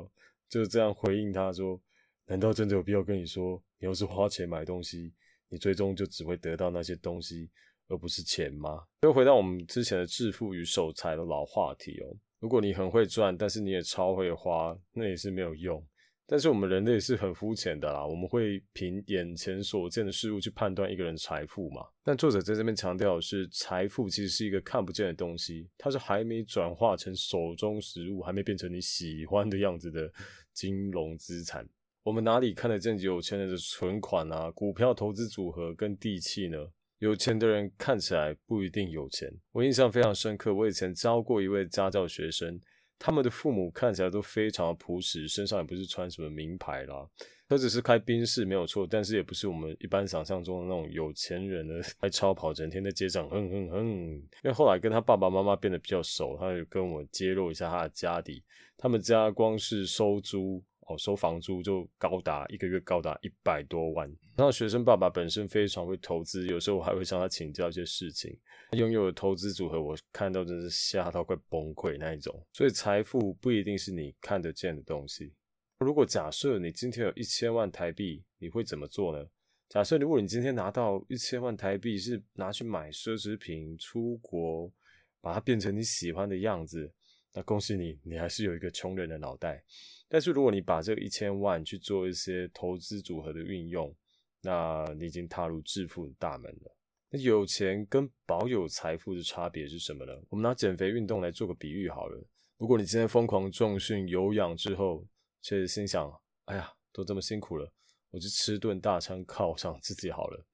[0.50, 1.80] 就是这样回应他说
[2.26, 5.14] ：“难道真的有必要跟你说？”你要是花钱买东西，
[5.50, 7.50] 你最终就只会得到那些东西，
[7.88, 8.86] 而不是钱吗？
[9.02, 12.16] 又回到我们之前的致富与守财的老话题哦。
[12.40, 15.86] 如果你很会赚，但是你也超会花，那也是没有用。
[16.28, 21.86] 但是我们人类是很肤浅的啦，我们会凭眼前所见的事物去判断一个人财富嘛。
[22.04, 30.12] 但作者在这边强调的是，财富其实是一个看不见的东西，它是还没转化成手中实物，还没变成你喜欢的样子的
[30.52, 31.68] 金融资产。
[32.02, 36.58] 我们哪里看得见有钱人的存款啊、股票投资组合跟地契呢？
[37.00, 39.32] 有钱的人看起来不一定有钱。
[39.52, 42.60] 我印象非常深刻，我以前教过一位家教学生，
[42.98, 47.08] 他们的父母看起来都非常朴实，身上也不是穿什么名牌啦，
[47.48, 53.88] 他只是开宾士没有错，但是也不是我们一般想象中的那种有钱人的开超跑，整天在街上哼哼哼。
[54.10, 58.44] 因为后来跟他爸爸妈妈变得比较熟，他就跟我揭露一下他的家底，
[58.78, 60.64] 他们家光是收租。
[60.88, 64.12] 哦，收房租就高达一个月高达一百多万。
[64.38, 68.38] 那学生爸爸本身非常会投资，有时候我还会向他请教一些事情。
[68.74, 72.46] 拥有的投资组合，我看到真是吓到快崩溃那一种。
[72.54, 75.34] 所以财富不一定是你看得见的东西。
[75.80, 79.28] 如果假设你今天有一千万台币，你会怎么做呢？
[79.70, 84.72] 假设如果你今天拿到一千万台币，是拿去买奢侈品、出国，
[85.20, 86.92] 把它变成你喜欢的样子，
[87.36, 89.62] 那恭喜你，你还是有一个穷人的脑袋。
[90.08, 93.94] 但是如果你把这一千万去做一些投资组合的运用，
[94.42, 96.76] 那你已经踏入致富的大门了。
[97.10, 100.14] 那有钱跟保有财富的差别是什么呢？
[100.30, 102.26] 我们拿减肥运动来做个比喻好了。
[102.58, 105.06] 如果你今天疯狂重训有氧之后，
[105.42, 106.10] 却心想，
[106.46, 107.70] 哎呀，都这么辛苦了，
[108.12, 110.46] 我就吃顿大餐犒赏自己好了，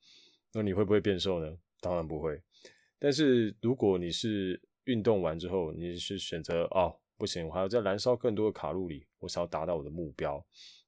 [0.51, 1.55] 那你会不会变瘦呢？
[1.79, 2.41] 当然不会。
[2.97, 6.97] 但是如果你是运动完之后，你是选择哦。
[7.17, 10.43] 不行，我还要再燃烧更多的卡路里，我想要达到我的目标。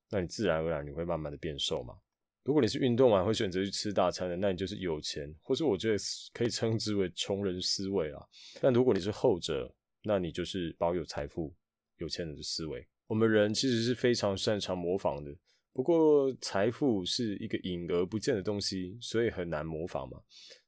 [0.10, 1.96] 那你自然而然你会慢慢的变瘦嘛？
[2.44, 5.98] 如果你是运动完会选择去吃大餐的，那你就是有钱，或是我觉得
[6.34, 8.22] 可以称之为穷人思维啊。
[8.60, 9.72] 但如果你是后者，
[10.02, 11.54] 那你就是保有财富、
[11.98, 12.86] 有钱人的思维。
[13.06, 15.32] 我们人其实是非常擅长模仿的，
[15.72, 20.20] 不过财富是一个隐而不见的东西，所以很难模仿嘛。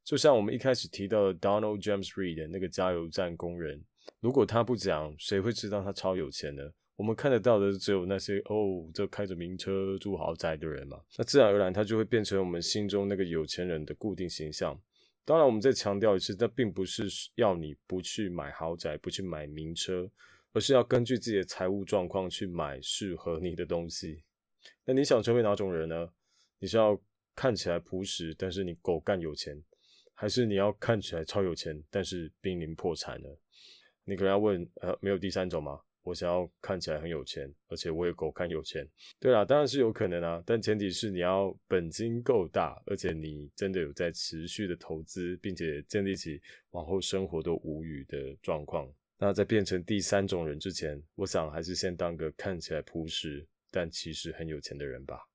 [0.05, 3.83] 就像我们一开始提到的 Donald James Reed 那个加油站工人。
[4.19, 6.61] 如果他不讲，谁会知道他超有钱呢？
[6.95, 11.01] 我们看得到的只有那些哦，这开着名车、住豪宅的人嘛。
[11.17, 14.79] 那自然而然，他就会变成我们心中那个有钱人的固定形象。
[15.25, 20.07] 当然，我们再强调一次，那并不是要你不去买豪宅、不去买名车，
[20.53, 24.23] 而是要根据自己的财务状况去买适合你的东西。
[24.85, 26.09] 那你想成为哪种人呢？
[26.59, 27.01] 你是要
[27.35, 29.61] 看起来朴实，但是你狗干有钱，
[30.15, 33.29] 还是你要看起来超有钱，但是濒临破产呢？
[34.05, 35.79] 你可能要问，呃，没有第三种吗？
[36.03, 38.87] 我想要看起来很有钱，而且我也够看有钱。
[39.19, 46.39] 对啦，当然是有可能啊，但前提是你要本金够大，而且你真的有在持续的投资，并且建立起
[46.69, 48.87] 往后生活都无语的状况。
[49.17, 55.27] 那在变成第三种人之前，我想还是先当个看起来朴实，但其实很有钱的人吧。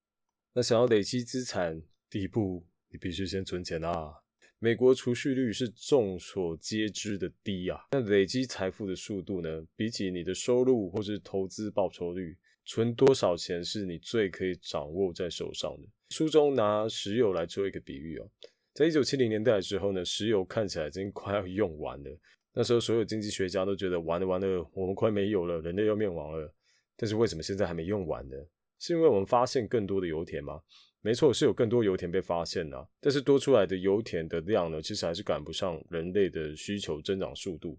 [0.53, 4.20] 那想要累积资产，第一步你必须先存钱啊。
[4.63, 9.65] 美国储蓄率是众所皆知的低啊，那累积财富的速度呢？
[9.75, 12.37] 比起你的收入或是投资报酬率，
[12.67, 15.89] 存多少钱是你最可以掌握在手上的。
[16.11, 18.31] 书中拿石油来做一个比喻哦，
[18.75, 22.21] 在一九七零年代的时候呢，石油看起来已经快要用完了，
[22.53, 26.55] 那时候所有经济学家都觉得完了完了，我们快没有了，人类要灭亡了。
[26.99, 28.37] 但是为什么现在还没用完呢？
[28.79, 30.61] 是因为我们发现更多的油田吗？
[31.03, 37.79] 没错，是有更多油田被发现的，但是多出来的油田的量呢，其实还是赶不上人类的需求增长速度。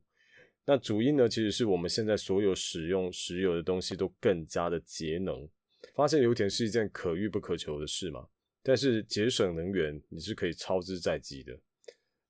[0.65, 5.47] 那主因呢，其实是我们现在所有使用石油的东西都更加的节能。
[5.95, 8.27] 发现油田是一件可遇不可求的事嘛，
[8.63, 11.55] 但是节省能源你是可以操之在即的。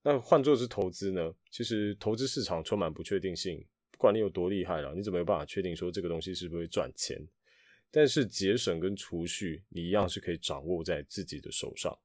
[0.03, 7.17] 那换作是投资呢，其实投资市场充满不确定性，不管你有多厉害了，你怎么有办法确定说这个东西是不是会赚钱？
[7.91, 11.95] 但是节省跟储蓄，你一样是可以掌握在自己的手上。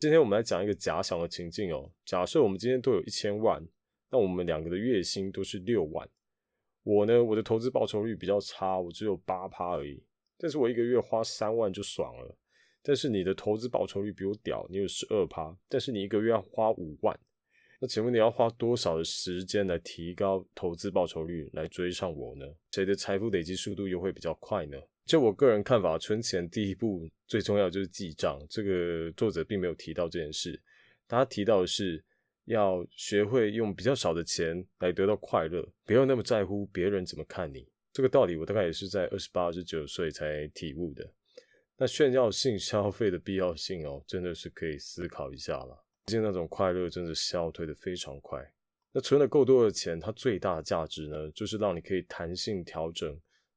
[0.00, 1.90] 今天我们来讲一个假想的情境哦。
[2.04, 3.64] 假设我们今天都有一千万，
[4.10, 6.06] 那我们两个的月薪都是六万。
[6.82, 10.04] 我呢，我的投资报酬率比较差，我只有八趴而已。
[10.36, 12.36] 但是我一个月花三万就爽了。
[12.82, 17.18] 但是你的投资报酬率比我屌，你有十二趴，但是你一个月要花五万。
[17.80, 22.46] 那请问你要花多少的时间来提高投资报酬率，来追上我呢？
[22.72, 24.78] 谁的财富累积速度又会比较快呢？
[25.06, 28.44] 就我个人看法，存钱第一步最重要就是记账。
[28.50, 30.60] 这个作者并没有提到这件事，
[31.06, 32.04] 他提到的是
[32.46, 37.68] 要学会用比较少的钱来得到快乐，不要那么在乎别人怎么看你。
[37.92, 41.08] 这个道理我大概也是在二十八、二十九岁才体悟的。
[41.76, 45.84] 那炫耀性消费的必要性哦，真的是可以思考一下了。
[46.04, 48.40] 毕竟那种快乐真的消退的非常快。
[48.92, 53.16] 那存了够多的钱，它最大的价值呢，就是让你可以弹性调整。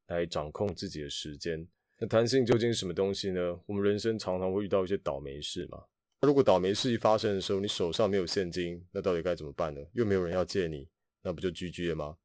[0.10, 1.68] 来掌控自己的时间。
[1.97, 3.60] 那弹性究竟是什么东西呢？
[3.66, 5.84] 我们人生常常会遇到一些倒霉事嘛。
[6.22, 9.82] 如果倒霉事一发生的时候，你手上没有现金，那到底该怎么办呢？
[9.93, 10.88] 又没有人要借你，
[11.24, 12.18] 那不就 GG 了吗？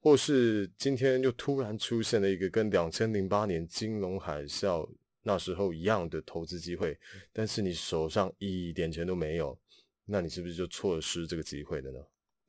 [0.00, 4.88] 或是今天又突然出现了一个跟两千零八年金融海啸
[5.22, 6.96] 那时候一样的投资机会，
[7.32, 9.58] 但是你手上一点钱都没有，
[10.06, 11.98] 那你是不是就错失这个机会了呢？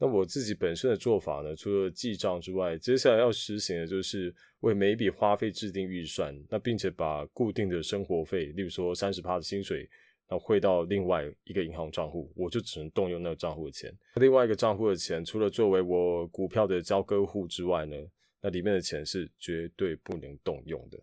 [0.01, 9.89] 那我自己本身的做法呢，除了记账之外，接下来要实行的就是为每一笔花费制定预算，那并且把固定的生活费，例如说三十趴的薪水，
[10.29, 13.93] 那汇到另外一个银行账户，我就只能动用那个账户的钱。
[14.15, 17.97] 另外一个账户的钱，除了作为我股票的交割户之外呢，
[18.41, 20.97] 那里面的钱是绝对不能动用的。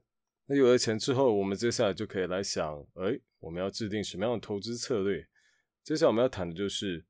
[0.47, 5.27] 那有了钱之后，我们接下来就可以来想，哎，我们要制定什么样的投资策略？
[5.83, 7.05] 接下来我们要谈的就是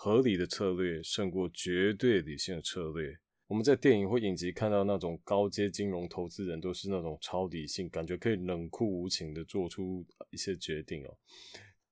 [0.00, 3.18] 合理的策略胜过绝对理性的策略。
[3.48, 11.18] 我们在电影或影集看到那种高阶金融投资人，都是那种超理性，感觉可以冷酷无情的做出一些决定哦。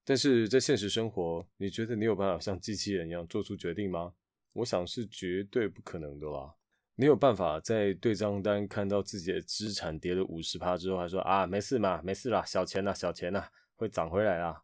[0.05, 4.15] 但是在现实生活，你觉得你有办法像机器人一样做出决定吗？
[4.53, 6.55] 我想是绝对不可能的啦。
[6.95, 14.63] 你有办法在对账单看到自己的资产跌了五十趴之后，还说啊没事嘛，没事啦，小钱呐，小钱呐，会涨回来啊。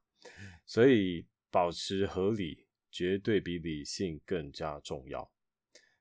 [0.65, 1.27] 所以。
[1.53, 5.29] 保持合理，绝对比理性更加重要。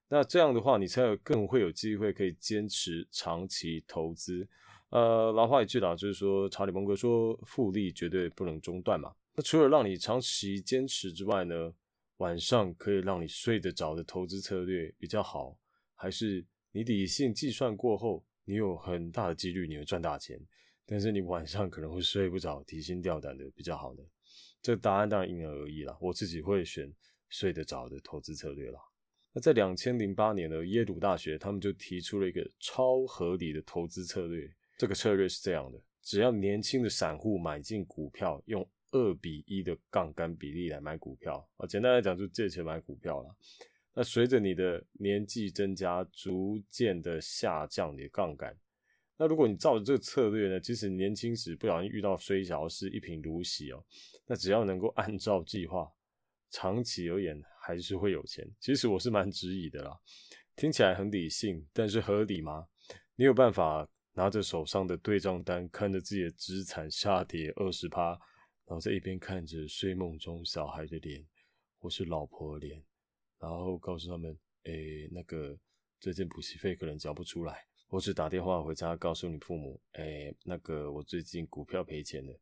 [0.10, 4.46] 那这样的话，你才有更会有机会可以坚持长期投资。
[4.90, 9.16] 呃，老话一句啦，就是说查理·芒格说，复利绝对不能中断嘛。
[9.34, 11.74] 那除了让你长期坚持之外呢，
[12.18, 15.58] 晚上可以让你睡得着的投资策略比较好，
[15.96, 20.38] 还是你理性计算过后，你有很大的几率你会赚大钱，
[20.86, 24.04] 但是你晚上可能会睡不着、提心吊胆的比较好呢？
[24.62, 26.94] 这答案当然因人而异啦，我自己会选
[27.30, 28.80] 睡得着的投资策略啦。
[29.34, 34.50] 那在两千零八年的耶鲁大学，他们就提出了一个超合理的投资策略。
[34.78, 43.36] 这个策略是这样的：只要年轻的散户买进股票，用二比一的杠杆比例来买股票啊，简单来讲就借钱买股票了。
[43.94, 48.56] 那随着你的年纪增加，逐渐的下降你的杠杆。
[49.22, 53.86] 那如果你照着这个策略呢，即使年轻时不小心遇到衰小是一贫如洗哦，
[54.26, 55.88] 那只要能够按照计划，
[56.50, 58.44] 长期而言还是会有钱。
[58.60, 59.96] 其实我是蛮质疑的啦，
[60.56, 62.68] 听起来很理性，但是合理吗？
[63.16, 68.18] 你有办法拿着手上的对账单，看着自己的资产下跌二十趴，
[68.66, 71.24] 然后在一边看着睡梦中小孩的脸
[71.78, 72.84] 或是老婆的脸，
[73.38, 75.56] 然后告诉他们，诶，那个
[76.00, 77.68] 最近补习费可能交不出来。
[77.92, 82.40] 或是打电话回家告诉你父母，哎，那个我最近股票赔钱了，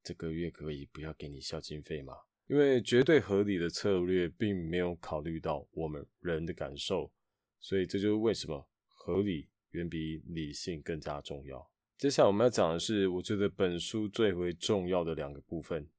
[0.00, 2.14] 这个月可以不要给你孝敬费吗？
[2.46, 7.10] 因为绝对合理的策略并没有考虑到我们人的感受，
[7.58, 11.68] 所以这就是为什么合理远比理性更加重要。
[11.98, 15.90] 接下来我们要讲的是，我觉得本书最为重要的两个部分：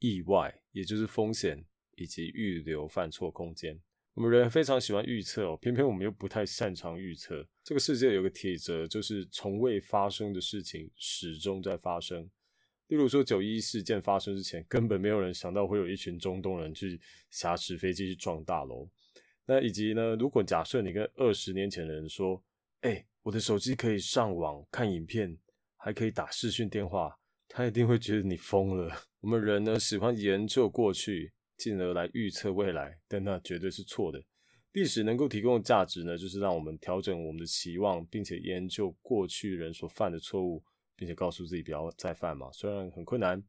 [0.00, 1.64] 意外，也就是风险，
[1.94, 3.80] 以及预留犯错空间。
[4.14, 7.46] 我们人非常喜欢预测哦，偏偏我们又不太擅长预测。
[7.64, 12.28] 这个世界有个铁则，就是从未发生的事情始终在发生。
[12.88, 17.00] 例如说九一事件发生之前，根本没有人想到会有一群中东人去
[17.30, 18.86] 挟持飞机去撞大楼。
[19.46, 22.44] 那以及呢，如果假设你跟二十年前的人说
[22.82, 25.38] ：“哎，我的手机可以上网看影片，
[25.78, 28.94] 还可以打视讯电话”，他一定会觉得你疯了。
[29.20, 31.32] 我们人呢，喜欢研究过去。
[31.62, 34.20] 进而来预测未来，但那绝对是错的。
[34.72, 40.60] 历史能够提供的价值呢，就是让我们调整我们的期望，并且研究过去人所犯的错误，
[40.96, 42.50] 并且告诉自己不要再犯嘛。
[42.50, 43.40] 虽然很困难，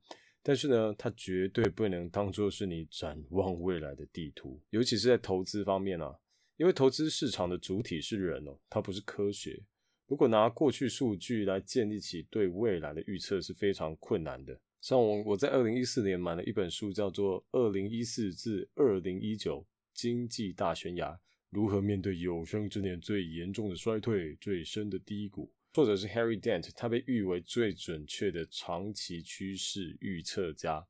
[0.43, 4.61] 但是呢，它绝对不能当做是你展望未来的地图。
[4.69, 6.15] 尤其是在投资方面啊，
[6.57, 9.59] 因为投资市场的主体是人哦，它不是科学。
[10.05, 14.59] 如果拿过去数据来建立起对未来的预测，是非常困难的。
[14.83, 21.17] 像我，我在二零一四年买了一本书，叫做《二零一四至二零一九经济大悬崖：
[21.49, 25.45] 如何面对有生之年最严重的衰退、最深的低谷》。
[25.71, 30.85] 作者是 Harry Dent，他被誉为最准确的长期趋势预测家。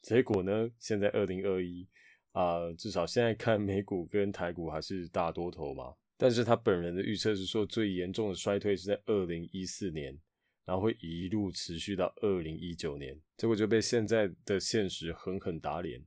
[0.00, 1.86] 结果呢，现在二零二一
[2.32, 5.92] 啊，至少现在看美股跟台股还是大多头嘛。
[6.16, 10.18] 但是他本人的预测是说，最严重的衰退是在二零一四年。
[10.64, 16.02] 然后会一路持续到二零一九年，结果就被现在的现实狠狠打脸。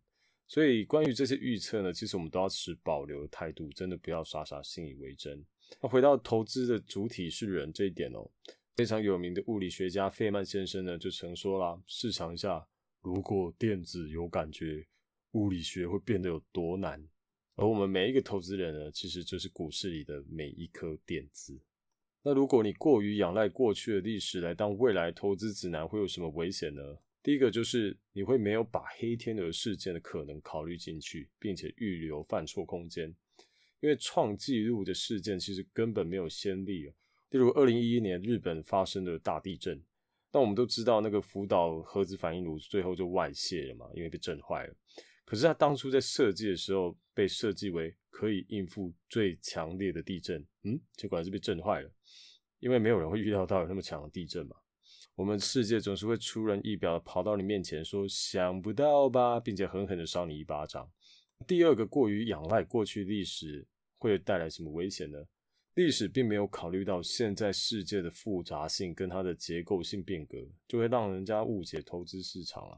[0.47, 5.45] 所以关于这些预测呢，其实我们都要持保留的态度，真的不要傻傻信以为真。
[5.81, 8.31] 那回到投资的主体是人这一点哦，
[8.75, 12.65] 非常有名的物理学家费曼先生呢就曾说啦：试想一下，
[13.01, 14.87] 如果电子有感觉，
[15.31, 17.05] 物理学会变得有多难？
[17.55, 21.59] 而我们每一个投资人呢，其实就是股市里的每一颗电子。
[22.27, 26.81] 那如果你过于仰赖过去的历史来当未来投资指南，会有什么危险呢？
[27.23, 33.15] 第一个就是你会没有把黑天鹅事件的可能考虑进去，并且预留犯错空间。
[33.79, 36.91] 因为创纪录的事件其实根本没有先例。
[37.29, 39.81] 例如二零一一年日本发生的大地震，
[40.33, 44.75] 那我们都知道那个福岛核子反应炉最后就外泄了嘛，因为被震坏了。
[45.27, 51.91] 可是它当初在设计的时候被设计为可以应付最强烈的地震，嗯，结果还是被震坏了，
[52.59, 54.55] 因为没有人会预料到有那么强的地震嘛。
[55.15, 60.89] 我们世界总是会出人意表的跑到你面前说想不到吧，并且狠狠的扇你一巴掌。
[61.45, 63.67] 第二个，过于仰赖过去历史
[63.97, 65.25] 会带来什么危险呢？
[65.73, 72.77] 历史并没有考虑到现在世界的复杂性跟它的结构性变革，就会让人家误解投资市场啊。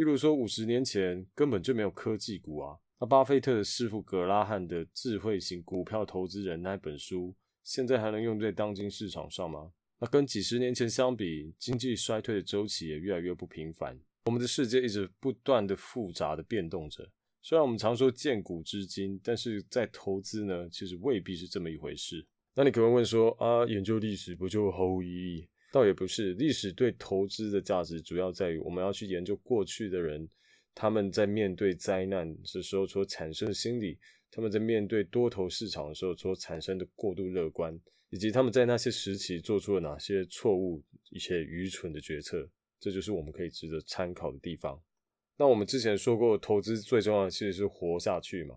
[0.00, 2.78] 例如说，五十年前根本就没有科技股啊。
[2.98, 9.72] 那巴菲特的师傅格拉汉的《智慧型股票投资人》那本书，现在还能用在当今市场上吗？
[9.98, 14.00] 那跟几十年前相比，经济衰退的周期也越来越不频繁。
[14.24, 17.06] 我们的世界一直不断的复杂的变动着。
[17.42, 22.26] 虽然我们常说见古知今，但是在投资呢，其实未必是这么一回事。
[22.54, 25.48] 那你可能问说啊，研究历史不就毫无意义？
[25.72, 30.28] 倒也不是，历史对投资的价值主要在于我们要去研究过去的人，
[30.74, 33.98] 他们在面对灾难的时候所产生的心理，
[34.30, 37.80] 他们在面对多头市场的时候所产生的过度乐观。
[38.12, 42.50] 以及他们在那些时期做出了哪些错误、一些愚蠢的决策，
[42.80, 44.82] 这就是我们可以值得参考的地方。
[45.36, 48.56] 那我们之前说过，投资最重要的其实是活下去嘛。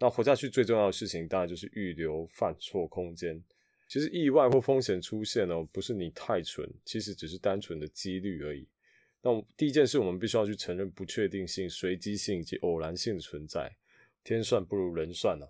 [0.00, 3.40] 那活下去最重要的事情，当然就是预留犯错空间。
[3.90, 8.68] 其实意外或风险出现哦，不是你太蠢，其实只是单纯的几率而已。
[9.20, 13.76] 那第一件事，我们必须要去承认不确定性、随机性以及偶然性的存在。
[14.22, 15.46] 天算不如人算啊。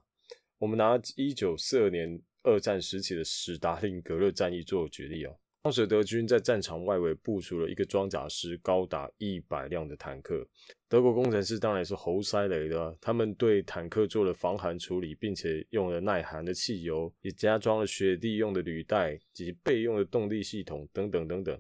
[0.57, 2.21] 我们拿一九四二年。
[2.43, 10.49] 二战时期的史达林格勒战役做举例哦，当时德军在战场外围部署了一个装甲师高达一百辆的坦克，
[10.91, 21.57] 德国工程师当然是猴塞雷的，他们对坦克做了防寒处理，并且用了耐寒的汽油，也加装了雪地用的履带及备用的动力系统等等等等。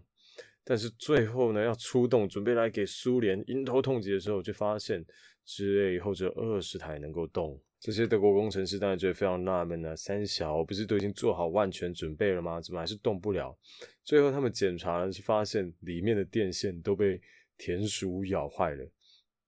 [0.64, 5.06] 但是最后呢，要出动准备来给苏联迎头痛击的时候，就发现
[5.44, 7.56] 之内以后只有二十台能够动。
[7.78, 12.60] 这些德国工程师当然觉得非常纳闷啊，三小不是都已经做好万全准备了吗？
[12.60, 13.56] 怎么还是动不了？
[14.02, 17.20] 最后他们检查是发现里面的电线都被
[17.56, 18.84] 田鼠咬坏了。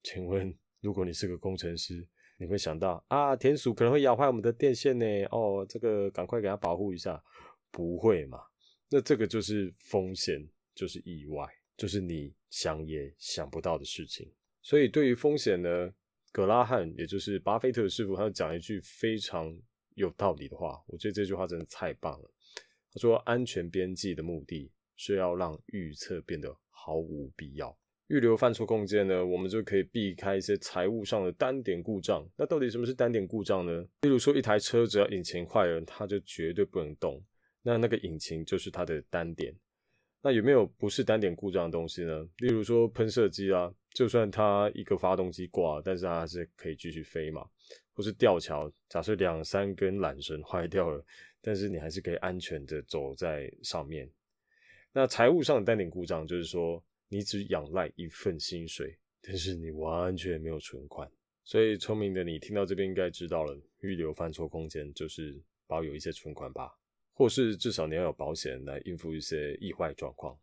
[0.03, 5.05] 请问，如果你是个工程师，你会想到啊，田鼠可能会咬坏我们的电线呢？
[5.31, 7.23] 哦，这个赶快给它保护一下，
[7.71, 8.39] 不会嘛？
[8.89, 14.31] 那这个就是风险，就是意外，就是你想也想不到的事情。
[14.61, 15.93] 所以对于风险呢？
[16.31, 19.55] 格拉汉，也就是巴菲特师傅，他讲一句非常
[19.93, 22.31] 有道理的话，我觉得这句话真的太棒了。
[22.91, 27.77] 他说：“安全边际的目的是要让预测变得毫无必要，
[28.07, 32.27] 预留犯错空间呢，我们就可以避开一些财务上的单点故障。
[32.37, 33.85] 那到底什么是单点故障呢？
[34.01, 37.23] 例如说，一台车只要引擎坏了，它就绝对不能动，
[37.61, 39.53] 那那个引擎就是它的单点。
[40.21, 42.27] 那有没有不是单点故障的东西呢？
[42.37, 47.45] 例如说喷射机啊。”就算它一个发动机挂，但是它还是可以继续飞嘛。
[47.93, 51.05] 或是吊桥，假设两三根缆绳坏掉了，
[51.43, 54.09] 但是你还是可以安全的走在上面。
[54.91, 56.83] 那财务上的单点故障，就是说
[57.13, 61.07] 你只仰赖一份薪水，但是你完全没有存款。
[61.43, 66.71] 所以聪明的你听到这边应该知道了，预留犯错空间就是保有一些存款吧，
[67.13, 70.35] 或是至少你要有保险来应付一些意外状况。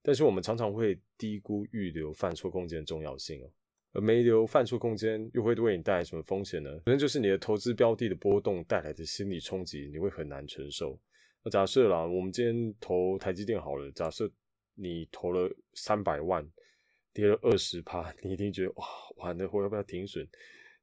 [0.00, 3.50] 但是我们常常会低估预留犯错空间的重要性哦，
[3.92, 6.70] 而没留犯错空间又会为你带来什么风险呢？
[6.86, 10.98] 可能就是你的投资标的的波动带来的心理冲击，你会很难承受。
[11.44, 14.30] 那假设啦，我们今天投台积电好了，假设
[14.78, 16.48] 你投了三百万，
[17.12, 20.26] 跌了二十趴， 你一定觉得哇，完了，我要不要停损？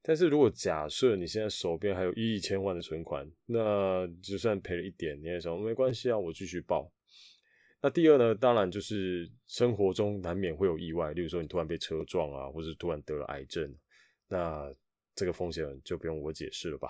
[0.02, 6.92] 但是如果假设你现在手边还有一亿千万的存款，那就算赔了一点，你也说没关系啊，我继续报。
[7.82, 13.74] 那第二呢，当然就是生活中难免会有意外，例如说你突然被车撞啊，或者突然得了癌症，
[14.28, 14.72] 那
[15.14, 16.88] 这个风险就不用我解释了吧？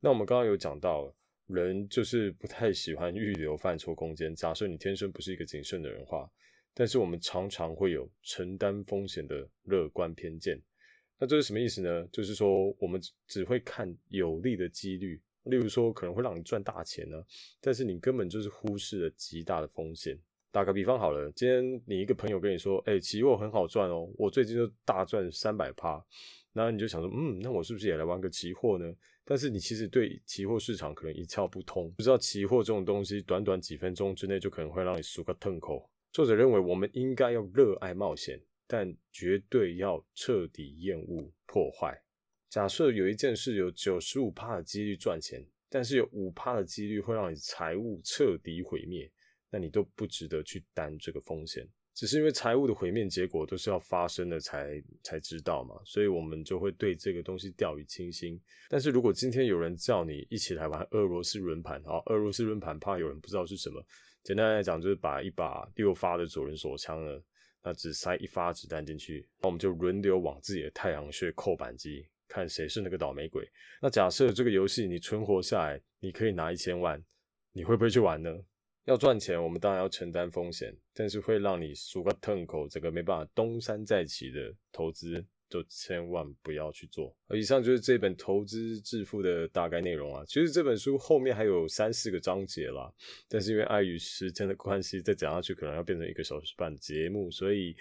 [0.00, 1.14] 那我们刚刚有讲到，
[1.46, 4.34] 人就是不太喜欢预留犯错空间。
[4.34, 6.28] 假设你天生不是一个谨慎的人话，
[6.78, 10.60] 但是我们常常会有承担风险的乐观偏见。
[11.18, 12.06] 那这是什么意思呢？
[12.12, 17.16] 就是说我们只会看有利的几率，例如说可能会让你赚大钱呢，
[17.62, 20.18] 但是你根本就是忽视了极大的风险。
[20.52, 26.04] 打个比方好了，今天你一个朋友跟你说，哎，期货很好赚哦，我最近就大赚三百趴，
[26.52, 28.94] 然后你就想说，嗯，那我是不是也来玩个期货呢？
[29.24, 35.90] 但是你其实对期货市场可能一窍不通，不知道期货这种东西，短短几分钟之内就可能会让你输个痛口。
[36.16, 41.94] 作者认为，我们应该要热爱冒险，但绝对要彻底厌恶破坏。
[42.48, 49.12] 假设有一件事有九十五趴的几率赚钱，但是有五趴的几率会让你财务彻底毁灭。
[49.50, 51.68] 那你都不值得去担这个风险。
[51.92, 58.40] 只是因为财务的毁灭结果都是要发生的才才知道嘛，所以我们就会对这个东西掉以轻心。
[58.70, 63.84] 但是如果今天有人叫你一起来玩俄罗斯轮盘，好，俄罗斯轮盘怕有人不知道是什么，
[64.26, 67.22] 简单来讲就是把一把六发的左轮手枪呢，
[67.62, 73.48] 那只塞一发子弹进去，那我们就轮流往自己的太阳穴扣扳机，看谁是那个倒霉鬼。
[73.80, 77.00] 那假设这个游戏你存活下来，你可以拿一千万，
[77.52, 78.36] 你会不会去玩呢？
[78.86, 87.16] 要赚钱，我们当然要承担风险，但是会让你输个痛口，整个没办法东山再起的投资，就千万不要去做。
[87.34, 90.24] 以上就是这本投资致富的大概内容啊。
[90.26, 92.92] 其实这本书后面还有三四个章节啦，
[93.28, 97.74] 但是因为碍于时间的关系，再讲下去可能要变成一个小时半的节目，所以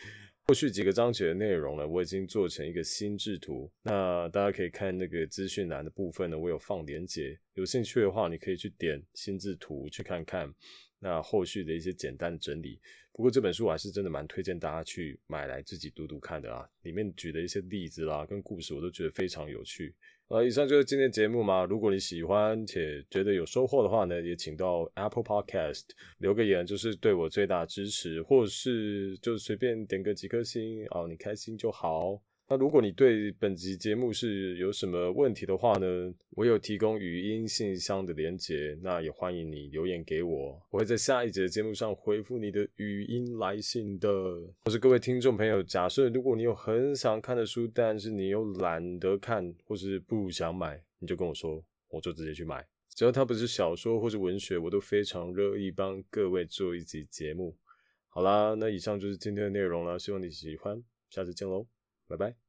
[0.47, 3.71] 后续几个章节的内容呢，我已经做成一个心智图。
[3.81, 10.53] 那大家可以看那个资讯栏的部分呢，我有放连结，有兴趣的话，你可以去点心智图去看看。
[10.99, 12.79] 那后续的一些简单整理，
[13.15, 16.67] 不过这本书我还是真的蛮推荐大家去买来自己读读看的啊。
[16.81, 19.95] 里面举的一些例子啦，跟故事我都觉得非常有趣。
[20.27, 21.63] 呃，以上就是今天节目嘛。
[21.63, 25.83] 如果你喜欢且觉得有收获的话呢，也请到 Apple Podcast
[26.17, 32.21] 留个言，就是对我最大支持，或是就随便点个几颗星哦，你开心就好。
[32.47, 36.13] 那如果你对本集节目是有什么问题的话呢？
[36.31, 44.07] 我有提供语音信箱的连接，那也欢迎你留言给我，我会在下一节节目上回复你的语音来信的。
[44.65, 52.63] 或是各位听众朋友，假设如果你有很想看的书，但是你又懒得看，或是不想买，你就跟我说，我就直接去买。
[52.89, 57.57] 只要它不是小说或是文学，我都非常乐意帮各位做一集节目。
[58.07, 61.65] 好啦，那以上就是今天的内容了，希望你喜欢，下次见喽。
[62.07, 62.44] 拜拜。